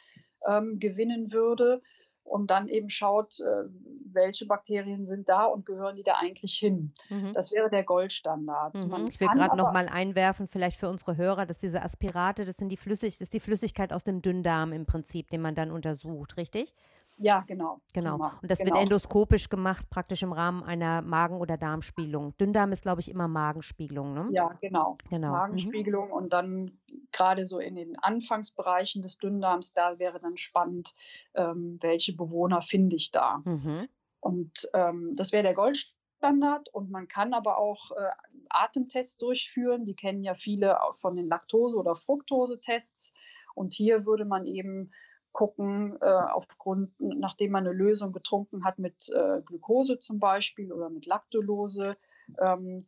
ähm, 0.47 0.79
gewinnen 0.79 1.33
würde 1.33 1.83
und 2.25 2.51
dann 2.51 2.69
eben 2.69 2.89
schaut, 2.89 3.41
äh, 3.41 3.69
welche 4.13 4.47
Bakterien 4.47 5.05
sind 5.05 5.29
da 5.29 5.45
und 5.47 5.67
gehören 5.67 5.97
die 5.97 6.03
da 6.03 6.15
eigentlich 6.15 6.55
hin. 6.55 6.95
Mhm. 7.09 7.33
Das 7.33 7.53
wäre 7.53 7.69
der 7.69 7.83
Goldstandard. 7.83 8.87
Mhm. 8.87 9.07
ich 9.09 9.21
will 9.21 9.29
gerade 9.29 9.57
noch 9.57 9.73
mal 9.73 9.89
einwerfen, 9.89 10.47
vielleicht 10.47 10.77
für 10.77 10.89
unsere 10.89 11.17
Hörer, 11.17 11.47
dass 11.47 11.59
diese 11.59 11.83
Aspirate, 11.83 12.45
das 12.45 12.57
sind 12.57 12.69
die 12.69 12.77
Flüssig, 12.77 13.15
das 13.15 13.23
ist 13.23 13.35
die 13.35 13.41
Flüssigkeit 13.41 13.93
aus 13.93 14.05
dem 14.05 14.23
Dünndarm 14.23 14.73
im 14.73 14.87
Prinzip, 14.87 15.29
den 15.31 15.41
man 15.41 15.55
dann 15.55 15.71
untersucht, 15.71 16.37
richtig? 16.37 16.73
Ja, 17.19 17.45
genau. 17.47 17.81
Genau. 17.95 18.16
Und 18.16 18.50
das 18.50 18.59
genau. 18.59 18.75
wird 18.75 18.83
endoskopisch 18.85 19.49
gemacht, 19.49 19.88
praktisch 19.90 20.23
im 20.23 20.33
Rahmen 20.33 20.62
einer 20.62 21.02
Magen- 21.02 21.37
oder 21.37 21.57
Darmspiegelung. 21.57 22.37
Dünndarm 22.37 22.73
ist, 22.73 22.83
glaube 22.83 23.00
ich, 23.00 23.11
immer 23.11 23.28
Magenspiegelung, 23.28 24.14
ne? 24.14 24.28
Ja, 24.33 24.57
genau. 24.61 24.99
genau. 25.09 25.28
Mhm. 25.28 25.33
Magenspiegelung 25.33 26.07
mhm. 26.09 26.12
und 26.14 26.33
dann 26.33 26.78
gerade 27.12 27.47
so 27.47 27.59
in 27.59 27.76
den 27.76 27.99
Anfangsbereichen 27.99 29.02
des 29.02 29.19
Dünndarms, 29.19 29.73
da 29.73 29.99
wäre 29.99 30.21
dann 30.21 30.37
spannend, 30.37 30.95
ähm, 31.35 31.78
welche 31.81 32.14
Bewohner 32.14 32.62
finde 32.62 32.97
ich 32.97 33.11
da. 33.11 33.42
Mhm. 33.45 33.88
Und 34.21 34.69
ähm, 34.73 35.14
das 35.16 35.33
wäre 35.33 35.42
der 35.42 35.54
Goldstandard. 35.54 36.69
Und 36.69 36.90
man 36.90 37.09
kann 37.09 37.35
aber 37.35 37.59
auch 37.59 37.90
äh, 37.90 38.11
Atemtests 38.49 39.19
durchführen. 39.19 39.85
Die 39.85 39.97
kennen 39.97 40.23
ja 40.23 40.35
viele 40.35 40.83
auch 40.83 40.97
von 40.97 41.16
den 41.16 41.28
Laktose- 41.28 41.76
oder 41.76 41.95
Fructose-Tests. 41.95 43.14
Und 43.54 43.75
hier 43.75 44.07
würde 44.07 44.25
man 44.25 44.47
eben 44.47 44.90
gucken, 45.33 45.97
äh, 46.01 46.07
aufgrund, 46.07 46.93
nachdem 46.99 47.53
man 47.53 47.67
eine 47.67 47.75
Lösung 47.75 48.12
getrunken 48.12 48.65
hat 48.65 48.79
mit 48.79 49.09
äh, 49.15 49.39
Glucose 49.45 49.99
zum 49.99 50.19
Beispiel 50.19 50.73
oder 50.73 50.91
mit 50.91 51.07
Lactulose, 51.07 51.97
ähm, 52.39 52.87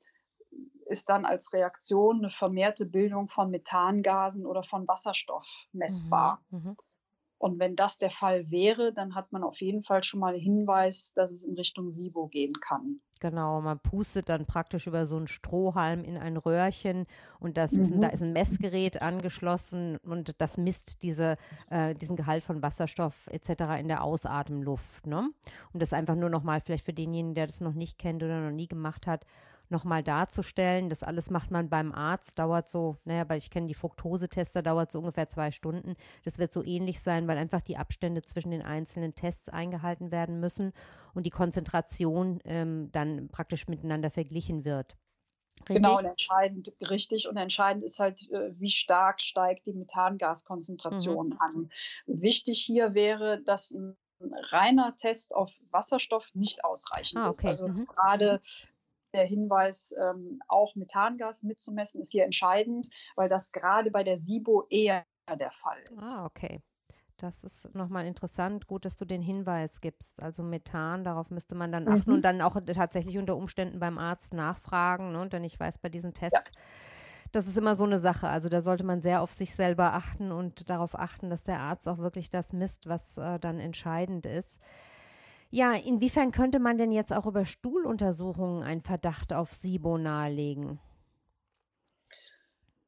ist 0.86 1.08
dann 1.08 1.24
als 1.24 1.52
Reaktion 1.52 2.18
eine 2.18 2.30
vermehrte 2.30 2.86
Bildung 2.86 3.28
von 3.28 3.50
Methangasen 3.50 4.46
oder 4.46 4.62
von 4.62 4.86
Wasserstoff 4.86 5.66
messbar. 5.72 6.44
Mhm, 6.50 6.58
mhm. 6.58 6.76
Und 7.38 7.58
wenn 7.58 7.76
das 7.76 7.98
der 7.98 8.10
Fall 8.10 8.50
wäre, 8.50 8.92
dann 8.92 9.14
hat 9.14 9.32
man 9.32 9.42
auf 9.42 9.60
jeden 9.60 9.82
Fall 9.82 10.02
schon 10.02 10.20
mal 10.20 10.34
einen 10.34 10.42
Hinweis, 10.42 11.12
dass 11.14 11.30
es 11.30 11.44
in 11.44 11.54
Richtung 11.54 11.90
SIBO 11.90 12.28
gehen 12.28 12.54
kann. 12.60 13.00
Genau, 13.20 13.60
man 13.60 13.78
pustet 13.78 14.28
dann 14.28 14.44
praktisch 14.44 14.86
über 14.86 15.06
so 15.06 15.16
einen 15.16 15.28
Strohhalm 15.28 16.04
in 16.04 16.16
ein 16.16 16.36
Röhrchen 16.36 17.06
und 17.38 17.56
das 17.56 17.72
mhm. 17.72 17.80
ist, 17.80 17.94
da 17.98 18.08
ist 18.08 18.22
ein 18.22 18.32
Messgerät 18.32 19.02
angeschlossen 19.02 19.98
und 19.98 20.34
das 20.38 20.58
misst 20.58 21.02
diese, 21.02 21.36
äh, 21.70 21.94
diesen 21.94 22.16
Gehalt 22.16 22.44
von 22.44 22.62
Wasserstoff 22.62 23.28
etc. 23.28 23.80
in 23.80 23.88
der 23.88 24.02
Ausatemluft. 24.02 25.06
Ne? 25.06 25.30
Und 25.72 25.82
das 25.82 25.92
einfach 25.92 26.16
nur 26.16 26.28
nochmal 26.28 26.60
vielleicht 26.60 26.84
für 26.84 26.92
denjenigen, 26.92 27.34
der 27.34 27.46
das 27.46 27.60
noch 27.60 27.74
nicht 27.74 27.98
kennt 27.98 28.22
oder 28.22 28.40
noch 28.40 28.54
nie 28.54 28.68
gemacht 28.68 29.06
hat, 29.06 29.24
nochmal 29.74 30.02
darzustellen. 30.02 30.88
Das 30.88 31.02
alles 31.02 31.28
macht 31.28 31.50
man 31.50 31.68
beim 31.68 31.92
Arzt, 31.92 32.38
dauert 32.38 32.68
so, 32.68 32.96
naja, 33.04 33.28
weil 33.28 33.38
ich 33.38 33.50
kenne 33.50 33.66
die 33.66 33.74
Fructosetester, 33.74 34.62
dauert 34.62 34.90
so 34.90 35.00
ungefähr 35.00 35.26
zwei 35.26 35.50
Stunden. 35.50 35.96
Das 36.24 36.38
wird 36.38 36.52
so 36.52 36.64
ähnlich 36.64 37.00
sein, 37.00 37.28
weil 37.28 37.36
einfach 37.36 37.60
die 37.60 37.76
Abstände 37.76 38.22
zwischen 38.22 38.52
den 38.52 38.62
einzelnen 38.62 39.14
Tests 39.14 39.48
eingehalten 39.48 40.10
werden 40.10 40.40
müssen 40.40 40.72
und 41.12 41.26
die 41.26 41.30
Konzentration 41.30 42.40
ähm, 42.44 42.90
dann 42.92 43.28
praktisch 43.28 43.68
miteinander 43.68 44.10
verglichen 44.10 44.64
wird. 44.64 44.96
Richtig? 45.60 45.76
Genau, 45.76 45.98
und 45.98 46.04
entscheidend, 46.04 46.74
richtig. 46.90 47.28
Und 47.28 47.36
entscheidend 47.36 47.84
ist 47.84 48.00
halt, 48.00 48.30
äh, 48.30 48.58
wie 48.58 48.70
stark 48.70 49.20
steigt 49.20 49.66
die 49.66 49.72
Methangaskonzentration 49.72 51.28
mhm. 51.28 51.38
an. 51.38 51.70
Wichtig 52.06 52.60
hier 52.60 52.94
wäre, 52.94 53.40
dass 53.42 53.70
ein 53.70 53.96
reiner 54.50 54.92
Test 54.96 55.34
auf 55.34 55.50
Wasserstoff 55.70 56.34
nicht 56.34 56.64
ausreichend 56.64 57.24
ah, 57.24 57.28
okay. 57.28 57.30
ist. 57.30 57.44
Also 57.46 57.68
mhm. 57.68 57.86
gerade 57.86 58.40
der 59.14 59.24
Hinweis, 59.24 59.94
ähm, 59.98 60.40
auch 60.48 60.74
Methangas 60.74 61.42
mitzumessen, 61.42 62.00
ist 62.00 62.12
hier 62.12 62.24
entscheidend, 62.24 62.88
weil 63.16 63.28
das 63.28 63.52
gerade 63.52 63.90
bei 63.90 64.04
der 64.04 64.18
SIBO 64.18 64.66
eher 64.68 65.06
der 65.38 65.50
Fall 65.50 65.82
ist. 65.90 66.16
Ah, 66.16 66.26
okay. 66.26 66.58
Das 67.16 67.44
ist 67.44 67.74
nochmal 67.74 68.06
interessant. 68.06 68.66
Gut, 68.66 68.84
dass 68.84 68.96
du 68.96 69.04
den 69.04 69.22
Hinweis 69.22 69.80
gibst. 69.80 70.22
Also 70.22 70.42
Methan, 70.42 71.04
darauf 71.04 71.30
müsste 71.30 71.54
man 71.54 71.70
dann 71.70 71.88
achten 71.88 72.10
mhm. 72.10 72.16
und 72.16 72.24
dann 72.24 72.42
auch 72.42 72.60
tatsächlich 72.60 73.18
unter 73.18 73.36
Umständen 73.36 73.78
beim 73.78 73.98
Arzt 73.98 74.34
nachfragen. 74.34 75.12
Ne? 75.12 75.28
Denn 75.28 75.44
ich 75.44 75.58
weiß, 75.58 75.78
bei 75.78 75.88
diesen 75.88 76.12
Tests, 76.12 76.50
ja. 76.52 76.62
das 77.32 77.46
ist 77.46 77.56
immer 77.56 77.76
so 77.76 77.84
eine 77.84 77.98
Sache. 77.98 78.28
Also 78.28 78.48
da 78.48 78.60
sollte 78.62 78.84
man 78.84 79.00
sehr 79.00 79.22
auf 79.22 79.30
sich 79.30 79.54
selber 79.54 79.94
achten 79.94 80.32
und 80.32 80.68
darauf 80.68 80.98
achten, 80.98 81.30
dass 81.30 81.44
der 81.44 81.60
Arzt 81.60 81.88
auch 81.88 81.98
wirklich 81.98 82.30
das 82.30 82.52
misst, 82.52 82.88
was 82.88 83.16
äh, 83.16 83.38
dann 83.38 83.60
entscheidend 83.60 84.26
ist. 84.26 84.60
Ja, 85.54 85.72
inwiefern 85.72 86.32
könnte 86.32 86.58
man 86.58 86.78
denn 86.78 86.90
jetzt 86.90 87.12
auch 87.12 87.26
über 87.26 87.44
Stuhluntersuchungen 87.44 88.64
einen 88.64 88.80
Verdacht 88.80 89.32
auf 89.32 89.52
SIBO 89.52 89.98
nahelegen? 89.98 90.80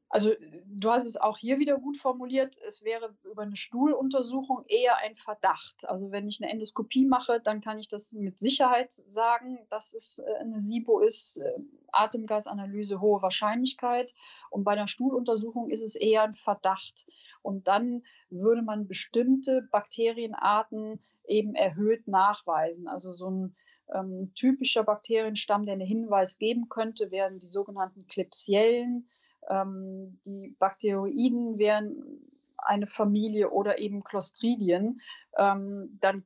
Also 0.09 0.33
du 0.65 0.91
hast 0.91 1.05
es 1.05 1.15
auch 1.15 1.37
hier 1.37 1.59
wieder 1.59 1.77
gut 1.77 1.95
formuliert, 1.95 2.57
es 2.67 2.83
wäre 2.83 3.15
über 3.23 3.43
eine 3.43 3.55
Stuhluntersuchung 3.55 4.65
eher 4.67 4.97
ein 4.97 5.15
Verdacht. 5.15 5.87
Also 5.87 6.11
wenn 6.11 6.27
ich 6.27 6.41
eine 6.43 6.51
Endoskopie 6.51 7.05
mache, 7.05 7.39
dann 7.39 7.61
kann 7.61 7.79
ich 7.79 7.87
das 7.87 8.11
mit 8.11 8.37
Sicherheit 8.37 8.91
sagen, 8.91 9.59
dass 9.69 9.93
es 9.93 10.19
äh, 10.19 10.33
eine 10.41 10.59
SIBO 10.59 10.99
ist, 10.99 11.37
äh, 11.37 11.53
Atemgasanalyse, 11.93 12.99
hohe 12.99 13.21
Wahrscheinlichkeit. 13.21 14.13
Und 14.49 14.65
bei 14.65 14.73
einer 14.73 14.87
Stuhluntersuchung 14.87 15.69
ist 15.69 15.83
es 15.83 15.95
eher 15.95 16.23
ein 16.23 16.33
Verdacht. 16.33 17.07
Und 17.41 17.69
dann 17.69 18.03
würde 18.29 18.61
man 18.61 18.87
bestimmte 18.87 19.61
Bakterienarten 19.71 20.99
eben 21.27 21.55
erhöht 21.55 22.07
nachweisen. 22.07 22.87
Also 22.87 23.11
so 23.11 23.29
ein 23.29 23.55
ähm, 23.93 24.31
typischer 24.35 24.83
Bakterienstamm, 24.83 25.65
der 25.65 25.73
einen 25.73 25.87
Hinweis 25.87 26.37
geben 26.37 26.69
könnte, 26.69 27.11
wären 27.11 27.39
die 27.39 27.47
sogenannten 27.47 28.05
Klebsiellen. 28.07 29.09
Ähm, 29.49 30.19
die 30.25 30.55
Bakteroiden 30.59 31.57
wären 31.57 32.21
eine 32.57 32.87
Familie 32.87 33.49
oder 33.49 33.79
eben 33.79 34.03
Clostridien, 34.03 34.99
ähm, 35.37 35.97
dann 36.01 36.25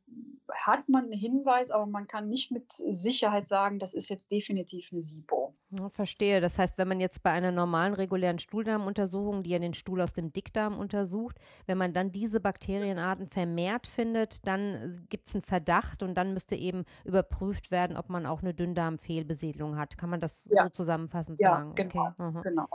hat 0.51 0.89
man 0.89 1.05
einen 1.05 1.13
Hinweis, 1.13 1.71
aber 1.71 1.85
man 1.85 2.07
kann 2.07 2.29
nicht 2.29 2.51
mit 2.51 2.71
Sicherheit 2.71 3.47
sagen, 3.47 3.79
das 3.79 3.93
ist 3.93 4.09
jetzt 4.09 4.31
definitiv 4.31 4.89
eine 4.91 5.01
SIBO. 5.01 5.40
Verstehe. 5.89 6.41
Das 6.41 6.59
heißt, 6.59 6.77
wenn 6.77 6.87
man 6.87 6.99
jetzt 6.99 7.23
bei 7.23 7.31
einer 7.31 7.51
normalen 7.51 7.93
regulären 7.93 8.39
Stuhldarmuntersuchung, 8.39 9.43
die 9.43 9.51
ja 9.51 9.59
den 9.59 9.73
Stuhl 9.73 10.01
aus 10.01 10.13
dem 10.13 10.33
Dickdarm 10.33 10.77
untersucht, 10.77 11.37
wenn 11.65 11.77
man 11.77 11.93
dann 11.93 12.11
diese 12.11 12.39
Bakterienarten 12.39 13.27
vermehrt 13.27 13.87
findet, 13.87 14.45
dann 14.47 14.95
gibt 15.09 15.27
es 15.27 15.35
einen 15.35 15.43
Verdacht 15.43 16.03
und 16.03 16.15
dann 16.15 16.33
müsste 16.33 16.55
eben 16.55 16.83
überprüft 17.05 17.71
werden, 17.71 17.95
ob 17.95 18.09
man 18.09 18.25
auch 18.25 18.41
eine 18.41 18.53
Dünndarmfehlbesiedlung 18.53 19.77
hat. 19.77 19.97
Kann 19.97 20.09
man 20.09 20.19
das 20.19 20.49
ja. 20.51 20.63
so 20.63 20.69
zusammenfassend 20.69 21.39
ja, 21.39 21.51
sagen? 21.51 21.75
Genau, 21.75 22.13
okay. 22.17 22.41
genau. 22.43 22.67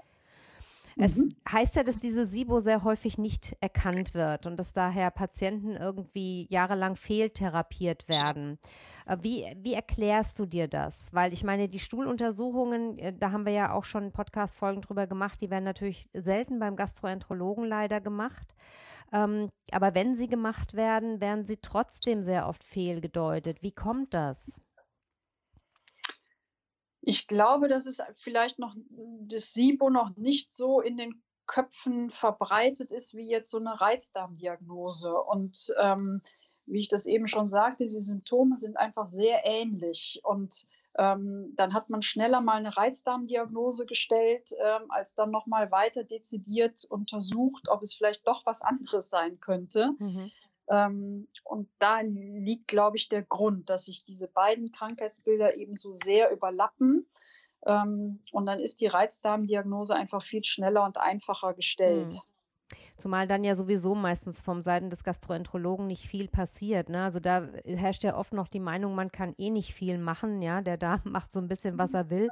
Es 0.99 1.17
mhm. 1.17 1.29
heißt 1.51 1.77
ja, 1.77 1.83
dass 1.83 1.99
diese 1.99 2.25
SIBO 2.25 2.59
sehr 2.59 2.83
häufig 2.83 3.19
nicht 3.19 3.55
erkannt 3.61 4.15
wird 4.15 4.47
und 4.47 4.57
dass 4.57 4.73
daher 4.73 5.11
Patienten 5.11 5.77
irgendwie 5.77 6.47
jahrelang 6.49 6.97
fehltherapiert 6.97 8.09
werden. 8.09 8.59
Äh, 9.05 9.19
wie, 9.21 9.45
wie 9.61 9.75
erklärst 9.75 10.39
du 10.39 10.47
dir 10.47 10.69
das? 10.69 11.13
Weil 11.13 11.35
ich 11.35 11.45
meine, 11.45 11.69
die 11.69 11.81
Stuhluntersuchungen, 11.81 12.99
äh, 12.99 13.13
da 13.13 13.31
haben 13.31 13.45
wir 13.45 13.53
ja 13.53 13.73
auch 13.73 13.85
schon 13.85 14.11
Podcast-Folgen 14.11 14.81
drüber 14.81 15.07
gemacht, 15.07 15.41
die 15.43 15.51
werden 15.51 15.65
natürlich 15.65 16.09
selten 16.15 16.59
beim 16.59 16.77
Gastroenterologen 16.77 17.67
leider 17.67 18.01
gemacht. 18.01 18.55
Ähm, 19.13 19.51
aber 19.73 19.95
wenn 19.95 20.15
sie 20.15 20.29
gemacht 20.29 20.75
werden, 20.75 21.21
werden 21.21 21.45
sie 21.45 21.59
trotzdem 21.61 22.23
sehr 22.23 22.49
oft 22.49 22.65
fehlgedeutet. 22.65 23.63
Wie 23.63 23.73
kommt 23.73 24.15
das? 24.15 24.63
Ich 27.09 27.29
glaube, 27.29 27.69
dass 27.69 27.87
es 27.87 28.03
vielleicht 28.17 28.59
noch 28.59 28.75
das 29.21 29.53
SIBO 29.53 29.91
noch 29.91 30.17
nicht 30.17 30.51
so 30.51 30.81
in 30.81 30.97
den 30.97 31.23
Köpfen 31.47 32.11
verbreitet 32.11 32.91
ist 32.91 33.15
wie 33.15 33.31
jetzt 33.31 33.49
so 33.49 33.59
eine 33.59 33.81
Reizdarmdiagnose. 33.81 35.15
Und 35.15 35.73
ähm, 35.81 36.21
wie 36.67 36.81
ich 36.81 36.89
das 36.89 37.07
eben 37.07 37.29
schon 37.29 37.49
sagte, 37.49 37.85
die 37.85 38.01
Symptome 38.01 38.57
sind 38.57 38.77
einfach 38.77 39.07
sehr 39.07 39.43
ähnlich. 39.45 40.21
Und 40.25 40.67
ähm, 40.99 41.53
dann 41.55 41.75
hat 41.75 41.91
man 41.91 42.03
schneller 42.03 42.41
mal 42.41 42.57
eine 42.57 42.77
Reizdarmdiagnose 42.77 43.87
gestellt, 43.87 44.51
ähm, 44.59 44.91
als 44.91 45.15
dann 45.15 45.31
nochmal 45.31 45.71
weiter 45.71 46.03
dezidiert 46.03 46.85
untersucht, 46.89 47.69
ob 47.69 47.83
es 47.83 47.95
vielleicht 47.95 48.27
doch 48.27 48.45
was 48.47 48.63
anderes 48.63 49.11
sein 49.11 49.39
könnte. 49.39 49.93
Mhm. 50.01 50.33
Ähm, 50.69 51.29
und 51.45 51.69
da 51.79 52.01
liegt, 52.01 52.69
glaube 52.69 52.97
ich, 52.97 53.09
der 53.09 53.23
Grund, 53.23 53.71
dass 53.71 53.85
sich 53.87 54.05
diese 54.05 54.29
beiden 54.29 54.73
Krankheitsbilder 54.73 55.55
eben 55.55 55.77
so 55.77 55.93
sehr 55.93 56.31
überlappen. 56.31 57.07
Ähm, 57.65 58.21
und 58.33 58.47
dann 58.47 58.61
ist 58.61 58.81
die 58.81 58.87
Reizdarmdiagnose 58.87 59.95
einfach 59.95 60.23
viel 60.23 60.45
schneller 60.45 60.85
und 60.85 60.99
einfacher 60.99 61.55
gestellt. 61.55 62.15
Zumal 62.97 63.27
dann 63.27 63.45
ja 63.45 63.55
sowieso 63.55 63.95
meistens 63.95 64.43
vom 64.43 64.63
Seiten 64.63 64.91
des 64.91 65.05
Gastroenterologen 65.05 65.87
nicht 65.87 66.09
viel 66.09 66.29
passiert. 66.29 66.89
Ne? 66.89 67.05
Also 67.05 67.21
da 67.21 67.47
herrscht 67.65 68.03
ja 68.05 68.17
oft 68.17 68.33
noch 68.33 68.49
die 68.49 68.61
Meinung, 68.61 68.95
man 68.95 69.13
kann 69.13 69.35
eh 69.39 69.51
nicht 69.51 69.75
viel 69.75 69.99
machen. 69.99 70.43
Ja, 70.43 70.63
der 70.63 70.77
Darm 70.77 71.01
macht 71.05 71.33
so 71.33 71.39
ein 71.41 71.49
bisschen, 71.49 71.79
was 71.79 71.95
er 71.95 72.11
will 72.11 72.29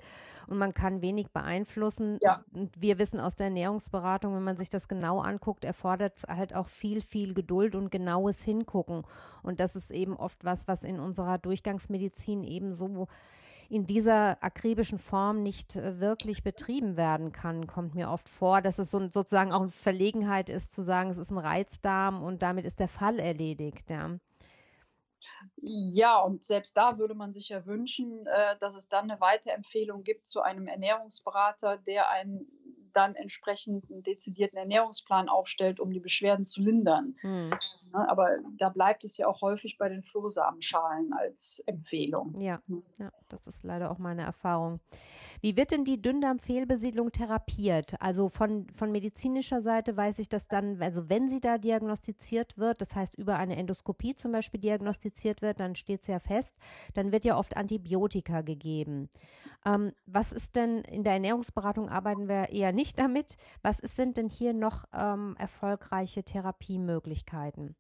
und 0.46 0.58
man 0.58 0.74
kann 0.74 1.02
wenig 1.02 1.30
beeinflussen. 1.30 2.18
Ja. 2.22 2.38
Und 2.52 2.80
wir 2.80 2.98
wissen 2.98 3.20
aus 3.20 3.36
der 3.36 3.46
Ernährungsberatung, 3.46 4.34
wenn 4.34 4.42
man 4.42 4.56
sich 4.56 4.70
das 4.70 4.88
genau 4.88 5.20
anguckt, 5.20 5.64
erfordert 5.64 6.16
es 6.16 6.22
halt 6.24 6.54
auch 6.54 6.68
viel, 6.68 7.00
viel 7.00 7.34
Geduld 7.34 7.74
und 7.74 7.90
genaues 7.90 8.42
Hingucken. 8.42 9.02
Und 9.42 9.60
das 9.60 9.76
ist 9.76 9.90
eben 9.90 10.16
oft 10.16 10.44
was, 10.44 10.66
was 10.66 10.82
in 10.82 10.98
unserer 10.98 11.38
Durchgangsmedizin 11.38 12.42
eben 12.42 12.72
so 12.72 13.06
in 13.68 13.86
dieser 13.86 14.42
akribischen 14.42 14.98
Form 14.98 15.42
nicht 15.42 15.76
äh, 15.76 16.00
wirklich 16.00 16.42
betrieben 16.42 16.96
werden 16.96 17.32
kann, 17.32 17.66
kommt 17.66 17.94
mir 17.94 18.10
oft 18.10 18.28
vor, 18.28 18.60
dass 18.60 18.78
es 18.78 18.90
so, 18.90 19.08
sozusagen 19.08 19.52
auch 19.52 19.62
eine 19.62 19.70
Verlegenheit 19.70 20.48
ist, 20.48 20.74
zu 20.74 20.82
sagen, 20.82 21.10
es 21.10 21.18
ist 21.18 21.30
ein 21.30 21.38
Reizdarm 21.38 22.22
und 22.22 22.42
damit 22.42 22.64
ist 22.64 22.80
der 22.80 22.88
Fall 22.88 23.18
erledigt. 23.18 23.90
Ja. 23.90 24.18
Ja, 25.56 26.20
und 26.20 26.44
selbst 26.44 26.76
da 26.76 26.98
würde 26.98 27.14
man 27.14 27.32
sich 27.32 27.48
ja 27.48 27.64
wünschen, 27.64 28.26
äh, 28.26 28.58
dass 28.58 28.74
es 28.74 28.88
dann 28.88 29.10
eine 29.10 29.20
Weiterempfehlung 29.20 30.02
gibt 30.02 30.26
zu 30.26 30.42
einem 30.42 30.66
Ernährungsberater, 30.66 31.78
der 31.78 32.10
einen 32.10 32.46
dann 32.92 33.14
entsprechend 33.14 33.90
einen 33.90 34.02
dezidierten 34.02 34.56
Ernährungsplan 34.56 35.28
aufstellt, 35.28 35.80
um 35.80 35.90
die 35.90 36.00
Beschwerden 36.00 36.44
zu 36.44 36.62
lindern. 36.62 37.16
Hm. 37.20 37.50
Ne, 37.50 38.08
Aber 38.08 38.38
da 38.56 38.68
bleibt 38.68 39.04
es 39.04 39.16
ja 39.16 39.26
auch 39.26 39.40
häufig 39.42 39.78
bei 39.78 39.88
den 39.88 40.02
Flohsamenschalen 40.02 41.12
als 41.12 41.62
Empfehlung. 41.66 42.34
Ja, 42.40 42.60
Hm. 42.68 42.82
ja, 42.98 43.10
das 43.28 43.46
ist 43.46 43.64
leider 43.64 43.90
auch 43.90 43.98
meine 43.98 44.22
Erfahrung. 44.22 44.80
Wie 45.40 45.56
wird 45.56 45.72
denn 45.72 45.84
die 45.84 46.00
Dünndarmfehlbesiedlung 46.00 47.10
therapiert? 47.12 47.94
Also 48.00 48.28
von, 48.28 48.68
von 48.70 48.92
medizinischer 48.92 49.60
Seite 49.60 49.96
weiß 49.96 50.20
ich, 50.20 50.28
dass 50.28 50.46
dann, 50.48 50.80
also 50.80 51.08
wenn 51.08 51.28
sie 51.28 51.40
da 51.40 51.58
diagnostiziert 51.58 52.56
wird, 52.56 52.80
das 52.80 52.94
heißt 52.94 53.16
über 53.16 53.36
eine 53.36 53.56
Endoskopie 53.56 54.14
zum 54.14 54.32
Beispiel 54.32 54.60
diagnostiziert 54.60 55.42
wird, 55.42 55.60
dann 55.60 55.74
steht 55.74 56.02
es 56.02 56.06
ja 56.06 56.18
fest, 56.18 56.56
dann 56.94 57.12
wird 57.12 57.24
ja 57.24 57.36
oft 57.36 57.56
Antibiotika 57.56 58.42
gegeben. 58.42 59.10
Ähm, 59.66 59.92
was 60.06 60.32
ist 60.32 60.56
denn, 60.56 60.78
in 60.82 61.04
der 61.04 61.14
Ernährungsberatung 61.14 61.88
arbeiten 61.88 62.28
wir 62.28 62.50
eher 62.50 62.63
nicht 62.72 62.98
damit. 62.98 63.36
Was 63.62 63.78
sind 63.78 64.16
denn 64.16 64.28
hier 64.28 64.52
noch 64.52 64.84
ähm, 64.92 65.36
erfolgreiche 65.38 66.24
Therapiemöglichkeiten? 66.24 67.76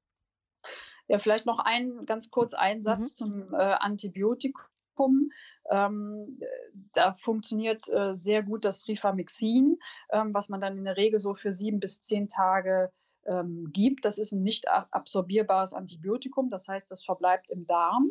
Ja, 1.06 1.18
vielleicht 1.18 1.46
noch 1.46 1.58
ein 1.58 2.06
ganz 2.06 2.30
kurz 2.30 2.54
ein 2.54 2.80
Satz 2.80 3.14
zum 3.14 3.52
äh, 3.52 3.56
Antibiotikum. 3.56 5.30
Ähm, 5.70 6.40
da 6.92 7.12
funktioniert 7.12 7.88
äh, 7.88 8.14
sehr 8.14 8.42
gut 8.42 8.64
das 8.64 8.86
Rifamycin, 8.88 9.78
ähm, 10.10 10.34
was 10.34 10.48
man 10.48 10.60
dann 10.60 10.78
in 10.78 10.84
der 10.84 10.96
Regel 10.96 11.20
so 11.20 11.34
für 11.34 11.52
sieben 11.52 11.80
bis 11.80 12.00
zehn 12.00 12.28
Tage 12.28 12.90
ähm, 13.26 13.64
gibt. 13.72 14.04
Das 14.04 14.18
ist 14.18 14.32
ein 14.32 14.42
nicht 14.42 14.68
ab- 14.68 14.88
absorbierbares 14.90 15.72
Antibiotikum, 15.72 16.50
das 16.50 16.68
heißt, 16.68 16.90
das 16.90 17.04
verbleibt 17.04 17.50
im 17.50 17.66
Darm. 17.66 18.10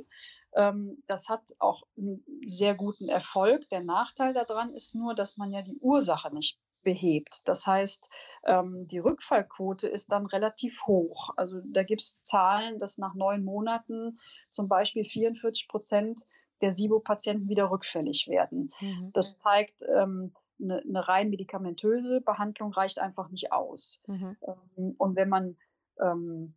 Ähm, 0.55 1.03
das 1.07 1.29
hat 1.29 1.41
auch 1.59 1.83
einen 1.97 2.23
sehr 2.45 2.75
guten 2.75 3.09
Erfolg. 3.09 3.67
Der 3.69 3.83
Nachteil 3.83 4.33
daran 4.33 4.73
ist 4.73 4.95
nur, 4.95 5.15
dass 5.15 5.37
man 5.37 5.51
ja 5.51 5.61
die 5.61 5.77
Ursache 5.79 6.33
nicht 6.33 6.59
behebt. 6.83 7.47
Das 7.47 7.65
heißt, 7.65 8.09
ähm, 8.45 8.85
die 8.87 8.99
Rückfallquote 8.99 9.87
ist 9.87 10.11
dann 10.11 10.25
relativ 10.25 10.85
hoch. 10.85 11.29
Also 11.37 11.61
da 11.65 11.83
gibt 11.83 12.01
es 12.01 12.23
Zahlen, 12.23 12.77
dass 12.77 12.97
nach 12.97 13.15
neun 13.15 13.43
Monaten 13.43 14.17
zum 14.49 14.67
Beispiel 14.67 15.05
44 15.05 15.67
Prozent 15.67 16.21
der 16.61 16.71
SIBO-Patienten 16.71 17.49
wieder 17.49 17.71
rückfällig 17.71 18.27
werden. 18.27 18.71
Mhm. 18.79 19.11
Das 19.13 19.37
zeigt, 19.37 19.81
ähm, 19.95 20.33
eine, 20.61 20.81
eine 20.81 21.07
rein 21.07 21.29
medikamentöse 21.29 22.21
Behandlung 22.21 22.73
reicht 22.73 22.99
einfach 22.99 23.29
nicht 23.29 23.51
aus. 23.51 24.01
Mhm. 24.07 24.37
Ähm, 24.41 24.95
Und 24.97 25.15
wenn 25.15 25.29
man 25.29 25.57
ähm, 25.99 26.53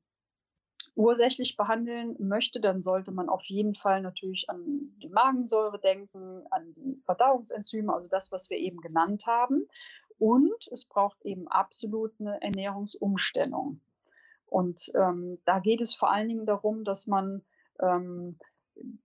ursächlich 0.94 1.56
behandeln 1.56 2.16
möchte, 2.18 2.60
dann 2.60 2.82
sollte 2.82 3.12
man 3.12 3.28
auf 3.28 3.44
jeden 3.44 3.74
Fall 3.74 4.00
natürlich 4.00 4.48
an 4.48 4.94
die 5.02 5.10
Magensäure 5.10 5.78
denken, 5.78 6.46
an 6.50 6.72
die 6.74 6.96
Verdauungsenzyme, 7.04 7.92
also 7.92 8.08
das, 8.08 8.32
was 8.32 8.48
wir 8.50 8.58
eben 8.58 8.80
genannt 8.80 9.26
haben. 9.26 9.68
Und 10.18 10.68
es 10.72 10.86
braucht 10.86 11.22
eben 11.22 11.46
absolut 11.48 12.12
eine 12.18 12.40
Ernährungsumstellung. 12.40 13.80
Und 14.46 14.90
ähm, 14.94 15.38
da 15.44 15.58
geht 15.58 15.82
es 15.82 15.94
vor 15.94 16.10
allen 16.10 16.28
Dingen 16.28 16.46
darum, 16.46 16.84
dass 16.84 17.06
man 17.06 17.42
ähm, 17.80 18.38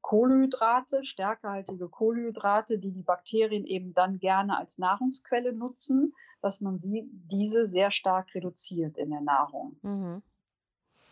Kohlenhydrate, 0.01 1.03
stärkehaltige 1.03 1.87
Kohlenhydrate, 1.87 2.77
die 2.77 2.91
die 2.91 3.03
Bakterien 3.03 3.65
eben 3.65 3.93
dann 3.93 4.19
gerne 4.19 4.57
als 4.57 4.77
Nahrungsquelle 4.77 5.53
nutzen, 5.53 6.13
dass 6.41 6.61
man 6.61 6.79
sie, 6.79 7.09
diese 7.11 7.65
sehr 7.65 7.91
stark 7.91 8.33
reduziert 8.35 8.97
in 8.97 9.11
der 9.11 9.21
Nahrung. 9.21 9.77
Mhm. 9.81 10.23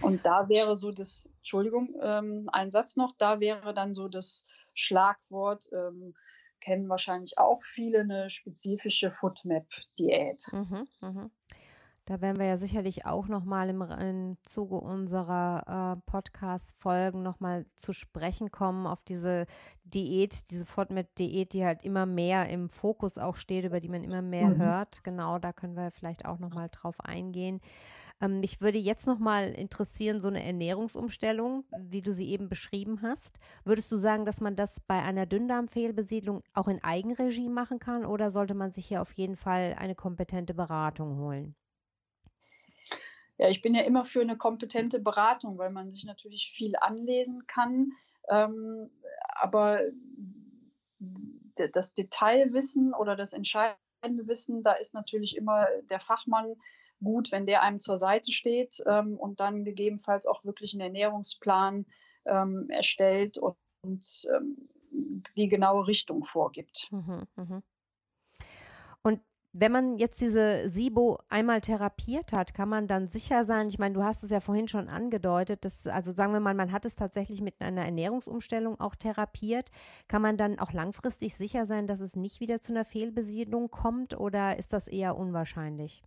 Und 0.01 0.25
da 0.25 0.47
wäre 0.49 0.75
so 0.75 0.91
das, 0.91 1.29
Entschuldigung, 1.38 1.95
ähm, 2.01 2.49
ein 2.51 2.71
Satz 2.71 2.95
noch, 2.95 3.13
da 3.17 3.39
wäre 3.39 3.73
dann 3.73 3.93
so 3.93 4.07
das 4.07 4.45
Schlagwort, 4.73 5.69
ähm, 5.73 6.15
kennen 6.62 6.89
wahrscheinlich 6.89 7.38
auch 7.38 7.63
viele, 7.63 8.01
eine 8.01 8.29
spezifische 8.29 9.12
Foodmap-Diät. 9.12 10.51
Mhm, 10.51 10.88
mhm. 11.01 11.31
Da 12.09 12.21
werden 12.21 12.39
wir 12.39 12.47
ja 12.47 12.57
sicherlich 12.57 13.05
auch 13.05 13.27
nochmal 13.27 13.69
im, 13.69 13.83
im 13.83 14.37
Zuge 14.41 14.77
unserer 14.77 15.95
äh, 15.95 16.09
Podcast-Folgen 16.09 17.21
nochmal 17.21 17.67
zu 17.75 17.93
sprechen 17.93 18.49
kommen 18.49 18.87
auf 18.87 19.03
diese 19.03 19.45
Diät, 19.83 20.49
diese 20.49 20.65
FODMAP-Diät, 20.65 21.53
die 21.53 21.63
halt 21.63 21.83
immer 21.83 22.07
mehr 22.07 22.49
im 22.49 22.69
Fokus 22.69 23.19
auch 23.19 23.35
steht, 23.35 23.63
über 23.63 23.79
die 23.79 23.89
man 23.89 24.03
immer 24.03 24.23
mehr 24.23 24.49
Mhm. 24.49 24.57
hört. 24.57 25.03
Genau, 25.03 25.37
da 25.37 25.53
können 25.53 25.75
wir 25.75 25.91
vielleicht 25.91 26.25
auch 26.25 26.39
nochmal 26.39 26.69
drauf 26.71 26.99
eingehen. 26.99 27.61
Ähm, 28.19 28.39
mich 28.39 28.59
würde 28.59 28.79
jetzt 28.79 29.05
nochmal 29.05 29.49
interessieren, 29.51 30.19
so 30.19 30.29
eine 30.29 30.43
Ernährungsumstellung, 30.43 31.63
wie 31.77 32.01
du 32.01 32.11
sie 32.11 32.29
eben 32.31 32.49
beschrieben 32.49 33.03
hast. 33.03 33.37
Würdest 33.65 33.91
du 33.91 33.97
sagen, 33.97 34.25
dass 34.25 34.41
man 34.41 34.55
das 34.55 34.79
bei 34.79 34.99
einer 35.03 35.27
Dünndarmfehlbesiedlung 35.27 36.41
auch 36.55 36.67
in 36.69 36.83
Eigenregie 36.83 37.49
machen 37.49 37.77
kann 37.77 38.03
oder 38.03 38.31
sollte 38.31 38.55
man 38.55 38.71
sich 38.71 38.87
hier 38.87 39.03
auf 39.03 39.11
jeden 39.13 39.35
Fall 39.35 39.75
eine 39.77 39.93
kompetente 39.93 40.55
Beratung 40.55 41.17
holen? 41.19 41.55
Ja, 43.39 43.47
ich 43.47 43.62
bin 43.62 43.73
ja 43.73 43.84
immer 43.84 44.04
für 44.04 44.21
eine 44.21 44.38
kompetente 44.38 44.99
Beratung, 44.99 45.58
weil 45.58 45.71
man 45.71 45.89
sich 45.89 46.04
natürlich 46.04 46.52
viel 46.52 46.75
anlesen 46.75 47.47
kann. 47.47 47.93
Ähm, 48.30 48.91
aber 49.34 49.80
das 51.56 51.93
Detailwissen 51.93 52.93
oder 52.93 53.15
das 53.15 53.32
entscheidende 53.32 54.28
Wissen, 54.28 54.62
da 54.62 54.73
ist 54.73 54.93
natürlich 54.93 55.38
immer 55.38 55.67
der 55.89 56.02
Fachmann 56.02 56.56
gut, 57.02 57.32
wenn 57.32 57.45
der 57.45 57.63
einem 57.63 57.80
zur 57.80 57.97
Seite 57.97 58.34
steht 58.34 58.84
ähm, 58.86 59.17
und 59.17 59.39
dann 59.39 59.63
gegebenenfalls 59.63 60.28
auch 60.28 60.43
wirklich 60.43 60.73
einen 60.73 60.82
Ernährungsplan 60.82 61.86
ähm, 62.25 62.69
erstellt 62.69 63.38
und, 63.38 63.56
und 63.84 64.28
ähm, 64.36 64.69
die 65.38 65.47
genaue 65.47 65.88
Richtung 65.88 66.25
vorgibt. 66.25 66.89
Mhm, 66.91 67.25
mhm. 67.38 67.63
Und 69.02 69.21
wenn 69.51 69.71
man 69.71 69.97
jetzt 69.97 70.21
diese 70.21 70.69
SIBO 70.69 71.17
einmal 71.27 71.62
therapiert 71.62 72.33
hat, 72.33 72.53
kann 72.53 72.69
man 72.69 72.88
dann 72.88 73.07
sicher 73.07 73.45
sein, 73.45 73.67
ich 73.67 73.79
meine, 73.79 73.95
du 73.95 74.03
hast 74.03 74.23
es 74.23 74.29
ja 74.29 74.39
vorhin 74.39 74.67
schon 74.67 74.89
angedeutet, 74.89 75.65
dass, 75.65 75.88
also 75.88 76.12
sagen 76.12 76.33
wir 76.33 76.39
mal, 76.39 76.53
man 76.53 76.71
hat 76.71 76.85
es 76.85 76.95
tatsächlich 76.95 77.41
mit 77.41 77.59
einer 77.59 77.83
Ernährungsumstellung 77.83 78.79
auch 78.79 78.95
therapiert, 78.95 79.71
kann 80.07 80.21
man 80.21 80.38
dann 80.38 80.59
auch 80.59 80.71
langfristig 80.71 81.35
sicher 81.35 81.65
sein, 81.65 81.88
dass 81.88 81.99
es 81.99 82.15
nicht 82.15 82.39
wieder 82.41 82.62
zu 82.62 82.73
einer 82.73 82.85
Fehlbesiedlung 82.85 83.71
kommt 83.71 84.19
oder 84.19 84.57
ist 84.57 84.71
das 84.71 84.88
eher 84.88 85.17
unwahrscheinlich? 85.17 86.03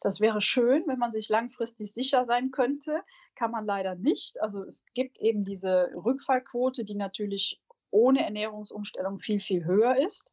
Das 0.00 0.20
wäre 0.20 0.40
schön, 0.40 0.84
wenn 0.86 0.98
man 0.98 1.12
sich 1.12 1.28
langfristig 1.28 1.92
sicher 1.92 2.24
sein 2.24 2.50
könnte. 2.50 3.02
Kann 3.34 3.50
man 3.50 3.66
leider 3.66 3.94
nicht. 3.94 4.40
Also 4.40 4.64
es 4.64 4.84
gibt 4.94 5.18
eben 5.18 5.44
diese 5.44 5.90
Rückfallquote, 5.94 6.84
die 6.84 6.94
natürlich 6.94 7.60
ohne 7.90 8.24
Ernährungsumstellung 8.24 9.18
viel, 9.18 9.40
viel 9.40 9.64
höher 9.64 9.96
ist. 9.96 10.32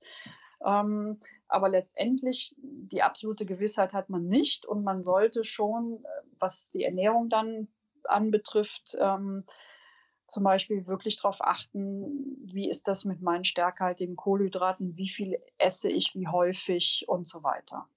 Ähm, 0.66 1.20
aber 1.48 1.70
letztendlich 1.70 2.56
die 2.58 3.04
absolute 3.04 3.46
Gewissheit 3.46 3.94
hat 3.94 4.10
man 4.10 4.28
nicht 4.28 4.66
und 4.66 4.84
man 4.84 5.02
sollte 5.02 5.44
schon, 5.44 6.04
äh, 6.04 6.08
was 6.40 6.72
die 6.72 6.84
Ernährung 6.84 7.30
dann 7.30 7.68
anbetrifft, 8.04 8.98
ähm, 9.00 9.44
zum 10.28 10.44
Beispiel 10.44 10.88
wirklich 10.88 11.16
darauf 11.18 11.42
achten, 11.42 12.38
wie 12.44 12.70
ist 12.70 12.88
das 12.88 13.06
mit 13.06 13.22
meinen 13.22 13.46
stärkhaltigen 13.46 14.16
Kohlenhydraten, 14.16 14.98
wie 14.98 15.08
viel 15.08 15.42
esse 15.58 15.90
ich, 15.90 16.16
wie 16.16 16.28
häufig 16.28 17.06
und 17.08 17.26
so 17.28 17.44
weiter. 17.44 17.88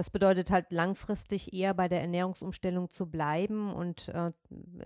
Das 0.00 0.08
bedeutet 0.08 0.50
halt 0.50 0.72
langfristig 0.72 1.52
eher 1.52 1.74
bei 1.74 1.86
der 1.86 2.00
Ernährungsumstellung 2.00 2.88
zu 2.88 3.04
bleiben 3.04 3.70
und 3.70 4.08
äh, 4.08 4.32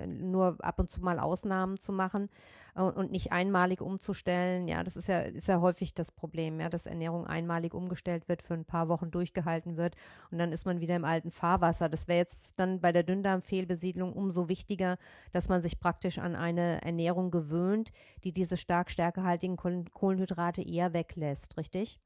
nur 0.08 0.56
ab 0.58 0.80
und 0.80 0.90
zu 0.90 1.00
mal 1.02 1.20
Ausnahmen 1.20 1.78
zu 1.78 1.92
machen 1.92 2.28
äh, 2.74 2.82
und 2.82 3.12
nicht 3.12 3.30
einmalig 3.30 3.80
umzustellen. 3.80 4.66
Ja, 4.66 4.82
das 4.82 4.96
ist 4.96 5.06
ja, 5.06 5.20
ist 5.20 5.46
ja 5.46 5.60
häufig 5.60 5.94
das 5.94 6.10
Problem, 6.10 6.58
ja, 6.58 6.68
dass 6.68 6.86
Ernährung 6.86 7.28
einmalig 7.28 7.74
umgestellt 7.74 8.28
wird, 8.28 8.42
für 8.42 8.54
ein 8.54 8.64
paar 8.64 8.88
Wochen 8.88 9.12
durchgehalten 9.12 9.76
wird 9.76 9.94
und 10.32 10.38
dann 10.38 10.50
ist 10.50 10.66
man 10.66 10.80
wieder 10.80 10.96
im 10.96 11.04
alten 11.04 11.30
Fahrwasser. 11.30 11.88
Das 11.88 12.08
wäre 12.08 12.18
jetzt 12.18 12.58
dann 12.58 12.80
bei 12.80 12.90
der 12.90 13.04
Dünndarmfehlbesiedlung 13.04 14.14
umso 14.14 14.48
wichtiger, 14.48 14.98
dass 15.30 15.48
man 15.48 15.62
sich 15.62 15.78
praktisch 15.78 16.18
an 16.18 16.34
eine 16.34 16.82
Ernährung 16.82 17.30
gewöhnt, 17.30 17.92
die 18.24 18.32
diese 18.32 18.56
stark 18.56 18.90
stärkehaltigen 18.90 19.56
Kohlen- 19.56 19.92
Kohlenhydrate 19.92 20.62
eher 20.62 20.92
weglässt, 20.92 21.56
richtig? 21.56 22.00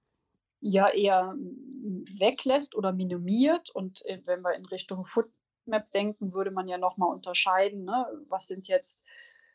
Ja 0.60 0.88
eher 0.88 1.34
weglässt 2.18 2.74
oder 2.74 2.92
minimiert. 2.92 3.70
Und 3.70 4.04
äh, 4.06 4.20
wenn 4.24 4.42
wir 4.42 4.54
in 4.54 4.66
Richtung 4.66 5.04
Foodmap 5.04 5.90
denken, 5.90 6.34
würde 6.34 6.50
man 6.50 6.68
ja 6.68 6.78
nochmal 6.78 7.12
unterscheiden, 7.12 7.84
ne? 7.84 8.06
was 8.28 8.46
sind 8.46 8.68
jetzt 8.68 9.04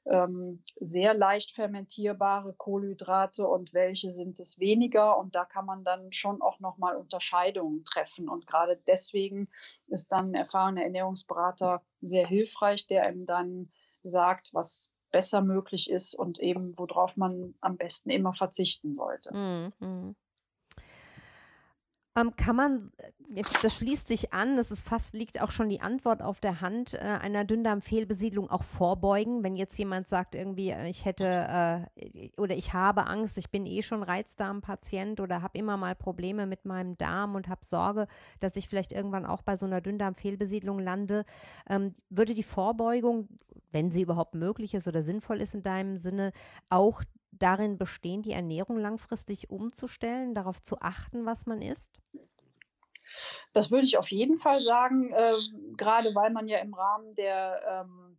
ähm, 0.05 0.63
sehr 0.79 1.13
leicht 1.13 1.51
fermentierbare 1.51 2.53
Kohlenhydrate 2.53 3.47
und 3.47 3.73
welche 3.73 4.11
sind 4.11 4.39
es 4.39 4.59
weniger. 4.59 5.17
Und 5.17 5.35
da 5.35 5.45
kann 5.45 5.65
man 5.65 5.83
dann 5.83 6.11
schon 6.11 6.41
auch 6.41 6.59
nochmal 6.59 6.95
Unterscheidungen 6.95 7.85
treffen. 7.85 8.27
Und 8.27 8.47
gerade 8.47 8.81
deswegen 8.87 9.49
ist 9.87 10.11
dann 10.11 10.31
ein 10.31 10.35
erfahrener 10.35 10.83
Ernährungsberater 10.83 11.81
sehr 12.01 12.27
hilfreich, 12.27 12.87
der 12.87 13.09
ihm 13.11 13.25
dann 13.25 13.71
sagt, 14.03 14.53
was 14.53 14.93
besser 15.11 15.41
möglich 15.41 15.89
ist 15.89 16.15
und 16.15 16.39
eben 16.39 16.77
worauf 16.77 17.15
man 17.15 17.53
am 17.61 17.77
besten 17.77 18.09
immer 18.09 18.33
verzichten 18.33 18.93
sollte. 18.93 19.31
Mm 19.31 19.69
-hmm. 19.79 20.15
Ähm, 22.15 22.35
kann 22.35 22.55
man, 22.55 22.91
äh, 23.33 23.41
das 23.63 23.75
schließt 23.75 24.07
sich 24.07 24.33
an, 24.33 24.55
das 24.55 24.69
ist 24.71 24.87
fast, 24.87 25.13
liegt 25.13 25.41
auch 25.41 25.49
schon 25.49 25.67
die 25.69 25.81
Antwort 25.81 26.21
auf 26.21 26.39
der 26.39 26.61
Hand, 26.61 26.93
äh, 26.93 26.99
einer 26.99 27.43
Dünndarmfehlbesiedlung 27.43 28.51
auch 28.51 28.63
vorbeugen, 28.63 29.43
wenn 29.43 29.55
jetzt 29.55 29.77
jemand 29.79 30.07
sagt, 30.07 30.35
irgendwie, 30.35 30.69
äh, 30.69 30.87
ich 30.87 31.05
hätte 31.05 31.25
äh, 31.25 32.29
oder 32.37 32.55
ich 32.55 32.73
habe 32.73 33.07
Angst, 33.07 33.37
ich 33.39 33.49
bin 33.49 33.65
eh 33.65 33.81
schon 33.81 34.03
Reizdarmpatient 34.03 35.21
oder 35.21 35.41
habe 35.41 35.57
immer 35.57 35.75
mal 35.77 35.95
Probleme 35.95 36.45
mit 36.45 36.65
meinem 36.65 36.97
Darm 36.97 37.33
und 37.33 37.49
habe 37.49 37.65
Sorge, 37.65 38.07
dass 38.39 38.55
ich 38.55 38.67
vielleicht 38.67 38.91
irgendwann 38.91 39.25
auch 39.25 39.41
bei 39.41 39.55
so 39.55 39.65
einer 39.65 39.81
Dünndarmfehlbesiedlung 39.81 40.79
lande. 40.79 41.25
Ähm, 41.67 41.95
würde 42.09 42.35
die 42.35 42.43
Vorbeugung, 42.43 43.27
wenn 43.71 43.89
sie 43.91 44.03
überhaupt 44.03 44.35
möglich 44.35 44.75
ist 44.75 44.87
oder 44.87 45.01
sinnvoll 45.01 45.41
ist 45.41 45.55
in 45.55 45.63
deinem 45.63 45.97
Sinne, 45.97 46.31
auch 46.69 47.03
darin 47.39 47.77
bestehen, 47.77 48.21
die 48.21 48.31
Ernährung 48.31 48.77
langfristig 48.77 49.49
umzustellen, 49.49 50.33
darauf 50.33 50.61
zu 50.61 50.79
achten, 50.79 51.25
was 51.25 51.45
man 51.45 51.61
isst? 51.61 51.89
Das 53.53 53.71
würde 53.71 53.85
ich 53.85 53.97
auf 53.97 54.11
jeden 54.11 54.39
Fall 54.39 54.59
sagen, 54.59 55.11
äh, 55.11 55.31
gerade 55.75 56.09
weil 56.15 56.31
man 56.31 56.47
ja 56.47 56.59
im 56.59 56.73
Rahmen 56.73 57.11
der, 57.13 57.85
ähm, 57.85 58.17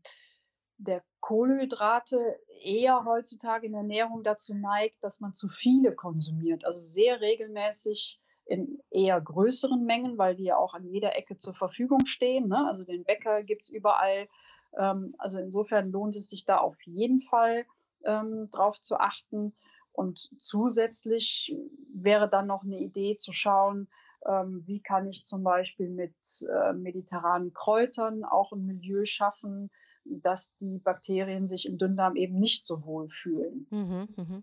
der 0.78 1.02
Kohlenhydrate 1.20 2.38
eher 2.62 3.04
heutzutage 3.04 3.66
in 3.66 3.72
der 3.72 3.80
Ernährung 3.80 4.22
dazu 4.22 4.54
neigt, 4.54 5.02
dass 5.02 5.20
man 5.20 5.32
zu 5.32 5.48
viele 5.48 5.94
konsumiert. 5.94 6.66
Also 6.66 6.78
sehr 6.80 7.20
regelmäßig 7.20 8.20
in 8.46 8.78
eher 8.90 9.20
größeren 9.20 9.84
Mengen, 9.84 10.18
weil 10.18 10.36
die 10.36 10.44
ja 10.44 10.56
auch 10.56 10.74
an 10.74 10.86
jeder 10.86 11.16
Ecke 11.16 11.36
zur 11.36 11.54
Verfügung 11.54 12.04
stehen. 12.04 12.48
Ne? 12.48 12.66
Also 12.68 12.84
den 12.84 13.04
Bäcker 13.04 13.42
gibt 13.42 13.62
es 13.62 13.70
überall. 13.70 14.28
Ähm, 14.76 15.14
also 15.18 15.38
insofern 15.38 15.90
lohnt 15.90 16.16
es 16.16 16.28
sich 16.28 16.44
da 16.44 16.58
auf 16.58 16.82
jeden 16.84 17.20
Fall 17.20 17.64
ähm, 18.04 18.48
drauf 18.50 18.80
zu 18.80 18.98
achten. 18.98 19.54
Und 19.92 20.30
zusätzlich 20.38 21.56
wäre 21.94 22.28
dann 22.28 22.46
noch 22.46 22.64
eine 22.64 22.78
Idee 22.78 23.16
zu 23.16 23.32
schauen, 23.32 23.88
ähm, 24.26 24.66
wie 24.66 24.80
kann 24.80 25.08
ich 25.08 25.24
zum 25.24 25.42
Beispiel 25.42 25.88
mit 25.88 26.14
äh, 26.50 26.72
mediterranen 26.72 27.52
Kräutern 27.52 28.24
auch 28.24 28.52
ein 28.52 28.64
Milieu 28.64 29.04
schaffen, 29.04 29.70
dass 30.04 30.56
die 30.56 30.78
Bakterien 30.78 31.46
sich 31.46 31.66
im 31.66 31.78
Dünndarm 31.78 32.16
eben 32.16 32.38
nicht 32.38 32.66
so 32.66 32.84
wohl 32.84 33.08
fühlen. 33.08 33.66
Mhm, 33.70 34.08
mh. 34.16 34.42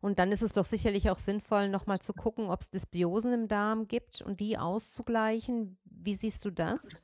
Und 0.00 0.18
dann 0.18 0.32
ist 0.32 0.42
es 0.42 0.54
doch 0.54 0.64
sicherlich 0.64 1.10
auch 1.10 1.18
sinnvoll, 1.18 1.68
nochmal 1.68 1.98
zu 1.98 2.14
gucken, 2.14 2.48
ob 2.48 2.60
es 2.60 2.70
Dysbiosen 2.70 3.32
im 3.34 3.48
Darm 3.48 3.86
gibt 3.86 4.22
und 4.22 4.40
die 4.40 4.56
auszugleichen. 4.56 5.78
Wie 5.84 6.14
siehst 6.14 6.44
du 6.44 6.50
das? 6.50 6.98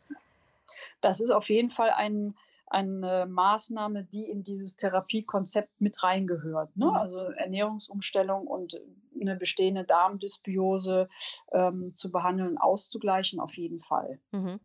Das 1.01 1.21
ist 1.21 1.31
auf 1.31 1.51
jeden 1.51 1.71
Fall 1.71 1.91
ein, 1.91 2.35
eine 2.67 3.27
Maßnahme, 3.27 4.05
die 4.05 4.25
in 4.25 4.43
dieses 4.43 4.77
Therapiekonzept 4.77 5.81
mit 5.81 6.03
reingehört. 6.03 6.77
Ne? 6.77 6.87
Mhm. 6.87 6.93
Also 6.93 7.19
Ernährungsumstellung 7.19 8.47
und 8.47 8.81
eine 9.21 9.37
bestehende 9.37 9.85
Darmdysbiose 9.85 11.09
ähm, 11.53 11.95
zu 11.95 12.11
behandeln, 12.11 12.59
auszugleichen, 12.59 13.41
auf 13.41 13.57
jeden 13.57 13.81
Fall. 13.81 14.21
Mhm. 14.33 14.61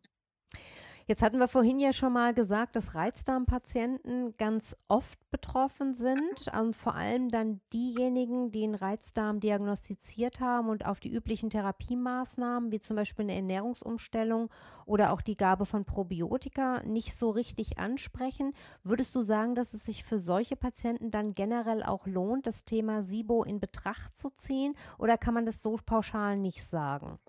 Jetzt 1.11 1.23
hatten 1.23 1.39
wir 1.39 1.49
vorhin 1.49 1.77
ja 1.77 1.91
schon 1.91 2.13
mal 2.13 2.33
gesagt, 2.33 2.77
dass 2.77 2.95
Reizdarmpatienten 2.95 4.37
ganz 4.37 4.77
oft 4.87 5.19
betroffen 5.29 5.93
sind 5.93 6.47
und 6.57 6.73
vor 6.73 6.95
allem 6.95 7.27
dann 7.27 7.59
diejenigen, 7.73 8.53
die 8.53 8.63
einen 8.63 8.75
Reizdarm 8.75 9.41
diagnostiziert 9.41 10.39
haben 10.39 10.69
und 10.69 10.85
auf 10.85 11.01
die 11.01 11.11
üblichen 11.11 11.49
Therapiemaßnahmen, 11.49 12.71
wie 12.71 12.79
zum 12.79 12.95
Beispiel 12.95 13.23
eine 13.23 13.35
Ernährungsumstellung 13.35 14.49
oder 14.85 15.11
auch 15.11 15.19
die 15.19 15.35
Gabe 15.35 15.65
von 15.65 15.83
Probiotika, 15.83 16.81
nicht 16.83 17.13
so 17.13 17.29
richtig 17.29 17.77
ansprechen. 17.77 18.53
Würdest 18.85 19.13
du 19.13 19.21
sagen, 19.21 19.53
dass 19.53 19.73
es 19.73 19.83
sich 19.83 20.05
für 20.05 20.17
solche 20.17 20.55
Patienten 20.55 21.11
dann 21.11 21.35
generell 21.35 21.83
auch 21.83 22.07
lohnt, 22.07 22.47
das 22.47 22.63
Thema 22.63 23.03
SIBO 23.03 23.43
in 23.43 23.59
Betracht 23.59 24.15
zu 24.15 24.29
ziehen 24.29 24.77
oder 24.97 25.17
kann 25.17 25.33
man 25.33 25.45
das 25.45 25.61
so 25.61 25.77
pauschal 25.85 26.37
nicht 26.37 26.63
sagen? 26.63 27.19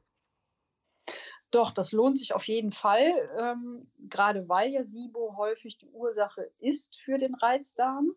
Doch, 1.52 1.70
das 1.70 1.92
lohnt 1.92 2.18
sich 2.18 2.34
auf 2.34 2.48
jeden 2.48 2.72
Fall, 2.72 3.12
ähm, 3.38 3.86
gerade 4.08 4.48
weil 4.48 4.70
ja 4.70 4.82
SIBO 4.82 5.36
häufig 5.36 5.78
die 5.78 5.90
Ursache 5.90 6.50
ist 6.58 6.96
für 6.96 7.18
den 7.18 7.34
Reizdarm. 7.34 8.12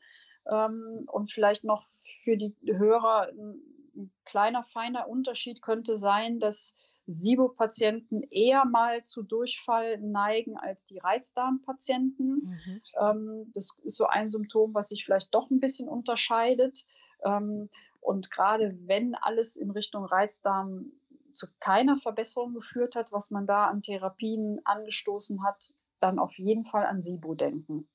Ähm, 0.50 1.08
und 1.12 1.32
vielleicht 1.32 1.64
noch 1.64 1.86
für 2.24 2.38
die 2.38 2.56
Hörer 2.66 3.30
ein, 3.30 3.62
ein 3.96 4.12
kleiner, 4.24 4.64
feiner 4.64 5.08
Unterschied 5.08 5.62
könnte 5.62 5.98
sein, 5.98 6.40
dass 6.40 6.76
SIBO-Patienten 7.08 8.24
eher 8.24 8.66
mal 8.66 9.04
zu 9.04 9.24
Durchfall 9.24 10.00
neigen 10.00 10.58
als 10.58 10.86
die 10.86 11.00
Reizdarmpatienten. 11.00 12.28
Mhm. 12.28 12.82
Ähm, 13.00 13.50
das 13.54 13.78
ist 13.84 13.98
so 13.98 14.08
ein 14.08 14.30
Symptom, 14.30 14.74
was 14.74 14.90
sich 14.90 15.06
vielleicht 15.06 15.34
doch 15.34 15.50
ein 15.52 15.60
bisschen 15.60 15.88
unterscheidet. 15.88 16.86
Ähm, 17.24 17.70
und 18.02 18.32
gerade 18.32 18.74
wenn 18.88 19.16
alles 19.16 19.56
in 19.56 19.72
Richtung 19.72 20.06
Reizdarm 20.06 20.92
zu 21.36 21.48
keiner 21.60 21.98
Verbesserung 21.98 22.54
geführt 22.54 22.96
hat, 22.96 23.12
was 23.12 23.32
man 23.32 23.46
da 23.46 23.66
an 23.66 23.82
Therapien 23.82 24.62
angestoßen 24.66 25.44
hat, 25.44 25.74
dann 26.00 26.20
auf 26.20 26.38
jeden 26.38 26.64
Fall 26.64 26.86
an 26.86 27.02
SIBO 27.02 27.36
denken. 27.36 27.88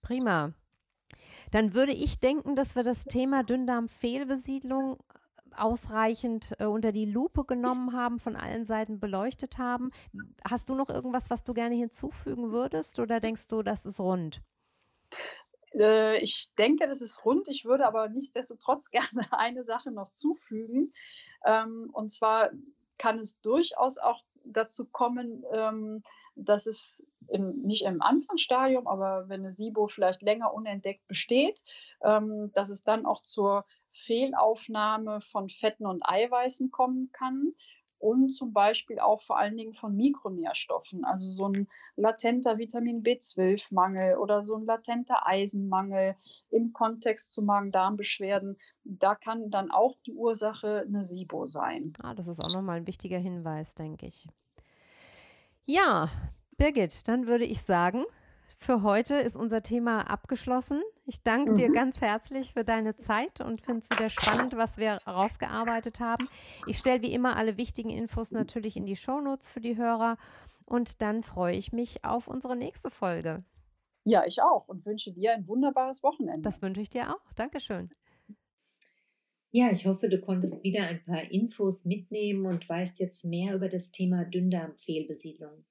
Prima. 0.00 0.52
Dann 1.50 1.74
würde 1.74 1.92
ich 1.92 2.18
denken, 2.18 2.56
dass 2.56 2.76
wir 2.76 2.82
das 2.82 3.04
Thema 3.04 3.42
Dünndarmfehlbesiedlung 3.42 4.98
ausreichend 5.54 6.54
äh, 6.58 6.64
unter 6.64 6.92
die 6.92 7.04
Lupe 7.04 7.44
genommen 7.44 7.92
haben, 7.92 8.18
von 8.18 8.36
allen 8.36 8.64
Seiten 8.64 9.00
beleuchtet 9.00 9.58
haben. 9.58 9.90
Hast 10.48 10.68
du 10.68 10.74
noch 10.74 10.88
irgendwas, 10.88 11.30
was 11.30 11.44
du 11.44 11.52
gerne 11.52 11.74
hinzufügen 11.74 12.52
würdest 12.52 12.98
oder 12.98 13.20
denkst 13.20 13.48
du, 13.48 13.62
das 13.62 13.84
ist 13.86 14.00
rund? 14.00 14.42
Äh, 15.74 16.18
ich 16.18 16.52
denke, 16.58 16.86
das 16.86 17.00
ist 17.00 17.24
rund. 17.24 17.48
Ich 17.48 17.64
würde 17.64 17.86
aber 17.86 18.08
nichtsdestotrotz 18.08 18.90
gerne 18.90 19.26
eine 19.32 19.64
Sache 19.64 19.90
noch 19.90 20.10
zufügen. 20.10 20.92
Ähm, 21.44 21.90
und 21.92 22.10
zwar 22.10 22.50
kann 22.98 23.18
es 23.18 23.40
durchaus 23.40 23.98
auch 23.98 24.22
dazu 24.44 24.86
kommen, 24.86 25.44
ähm, 25.52 26.02
dass 26.34 26.66
es 26.66 27.06
in, 27.28 27.62
nicht 27.62 27.84
im 27.84 28.02
Anfangsstadium, 28.02 28.86
aber 28.86 29.28
wenn 29.28 29.40
eine 29.40 29.52
SIBO 29.52 29.86
vielleicht 29.86 30.22
länger 30.22 30.52
unentdeckt 30.52 31.06
besteht, 31.06 31.62
ähm, 32.02 32.50
dass 32.52 32.70
es 32.70 32.84
dann 32.84 33.06
auch 33.06 33.22
zur 33.22 33.64
Fehlaufnahme 33.88 35.20
von 35.20 35.48
Fetten 35.48 35.86
und 35.86 36.02
Eiweißen 36.04 36.70
kommen 36.70 37.10
kann 37.12 37.54
und 38.02 38.30
zum 38.30 38.52
Beispiel 38.52 38.98
auch 38.98 39.20
vor 39.20 39.38
allen 39.38 39.56
Dingen 39.56 39.72
von 39.72 39.94
Mikronährstoffen, 39.94 41.04
also 41.04 41.30
so 41.30 41.48
ein 41.48 41.68
latenter 41.94 42.58
Vitamin 42.58 43.04
B12-Mangel 43.04 44.16
oder 44.16 44.44
so 44.44 44.54
ein 44.56 44.66
latenter 44.66 45.26
Eisenmangel 45.26 46.16
im 46.50 46.72
Kontext 46.72 47.32
zu 47.32 47.42
Magen-Darm-Beschwerden. 47.42 48.58
Da 48.84 49.14
kann 49.14 49.50
dann 49.50 49.70
auch 49.70 49.96
die 50.04 50.14
Ursache 50.14 50.84
eine 50.86 51.04
SIBO 51.04 51.46
sein. 51.46 51.92
Ah, 52.02 52.14
das 52.14 52.26
ist 52.26 52.40
auch 52.40 52.52
nochmal 52.52 52.78
ein 52.78 52.86
wichtiger 52.88 53.18
Hinweis, 53.18 53.76
denke 53.76 54.06
ich. 54.06 54.26
Ja, 55.64 56.08
Birgit, 56.56 57.06
dann 57.06 57.28
würde 57.28 57.44
ich 57.44 57.62
sagen, 57.62 58.04
für 58.56 58.82
heute 58.82 59.14
ist 59.14 59.36
unser 59.36 59.62
Thema 59.62 60.10
abgeschlossen. 60.10 60.82
Ich 61.04 61.22
danke 61.22 61.52
mhm. 61.52 61.56
dir 61.56 61.72
ganz 61.72 62.00
herzlich 62.00 62.52
für 62.52 62.64
deine 62.64 62.96
Zeit 62.96 63.40
und 63.40 63.60
finde 63.60 63.80
es 63.80 63.90
wieder 63.90 64.08
spannend, 64.08 64.56
was 64.56 64.78
wir 64.78 64.98
rausgearbeitet 65.06 65.98
haben. 65.98 66.28
Ich 66.66 66.78
stelle 66.78 67.02
wie 67.02 67.12
immer 67.12 67.36
alle 67.36 67.56
wichtigen 67.56 67.90
Infos 67.90 68.30
natürlich 68.30 68.76
in 68.76 68.86
die 68.86 68.96
Shownotes 68.96 69.48
für 69.48 69.60
die 69.60 69.76
Hörer 69.76 70.16
und 70.64 71.02
dann 71.02 71.22
freue 71.22 71.56
ich 71.56 71.72
mich 71.72 72.04
auf 72.04 72.28
unsere 72.28 72.56
nächste 72.56 72.90
Folge. 72.90 73.44
Ja, 74.04 74.24
ich 74.26 74.42
auch 74.42 74.68
und 74.68 74.86
wünsche 74.86 75.12
dir 75.12 75.32
ein 75.32 75.46
wunderbares 75.46 76.02
Wochenende. 76.02 76.42
Das 76.42 76.62
wünsche 76.62 76.80
ich 76.80 76.90
dir 76.90 77.14
auch. 77.14 77.32
Dankeschön. 77.34 77.90
Ja, 79.50 79.70
ich 79.70 79.86
hoffe, 79.86 80.08
du 80.08 80.18
konntest 80.20 80.64
wieder 80.64 80.86
ein 80.86 81.04
paar 81.04 81.30
Infos 81.30 81.84
mitnehmen 81.84 82.46
und 82.46 82.66
weißt 82.66 83.00
jetzt 83.00 83.24
mehr 83.24 83.54
über 83.54 83.68
das 83.68 83.92
Thema 83.92 84.24
Dünndarmfehlbesiedlung. 84.24 85.64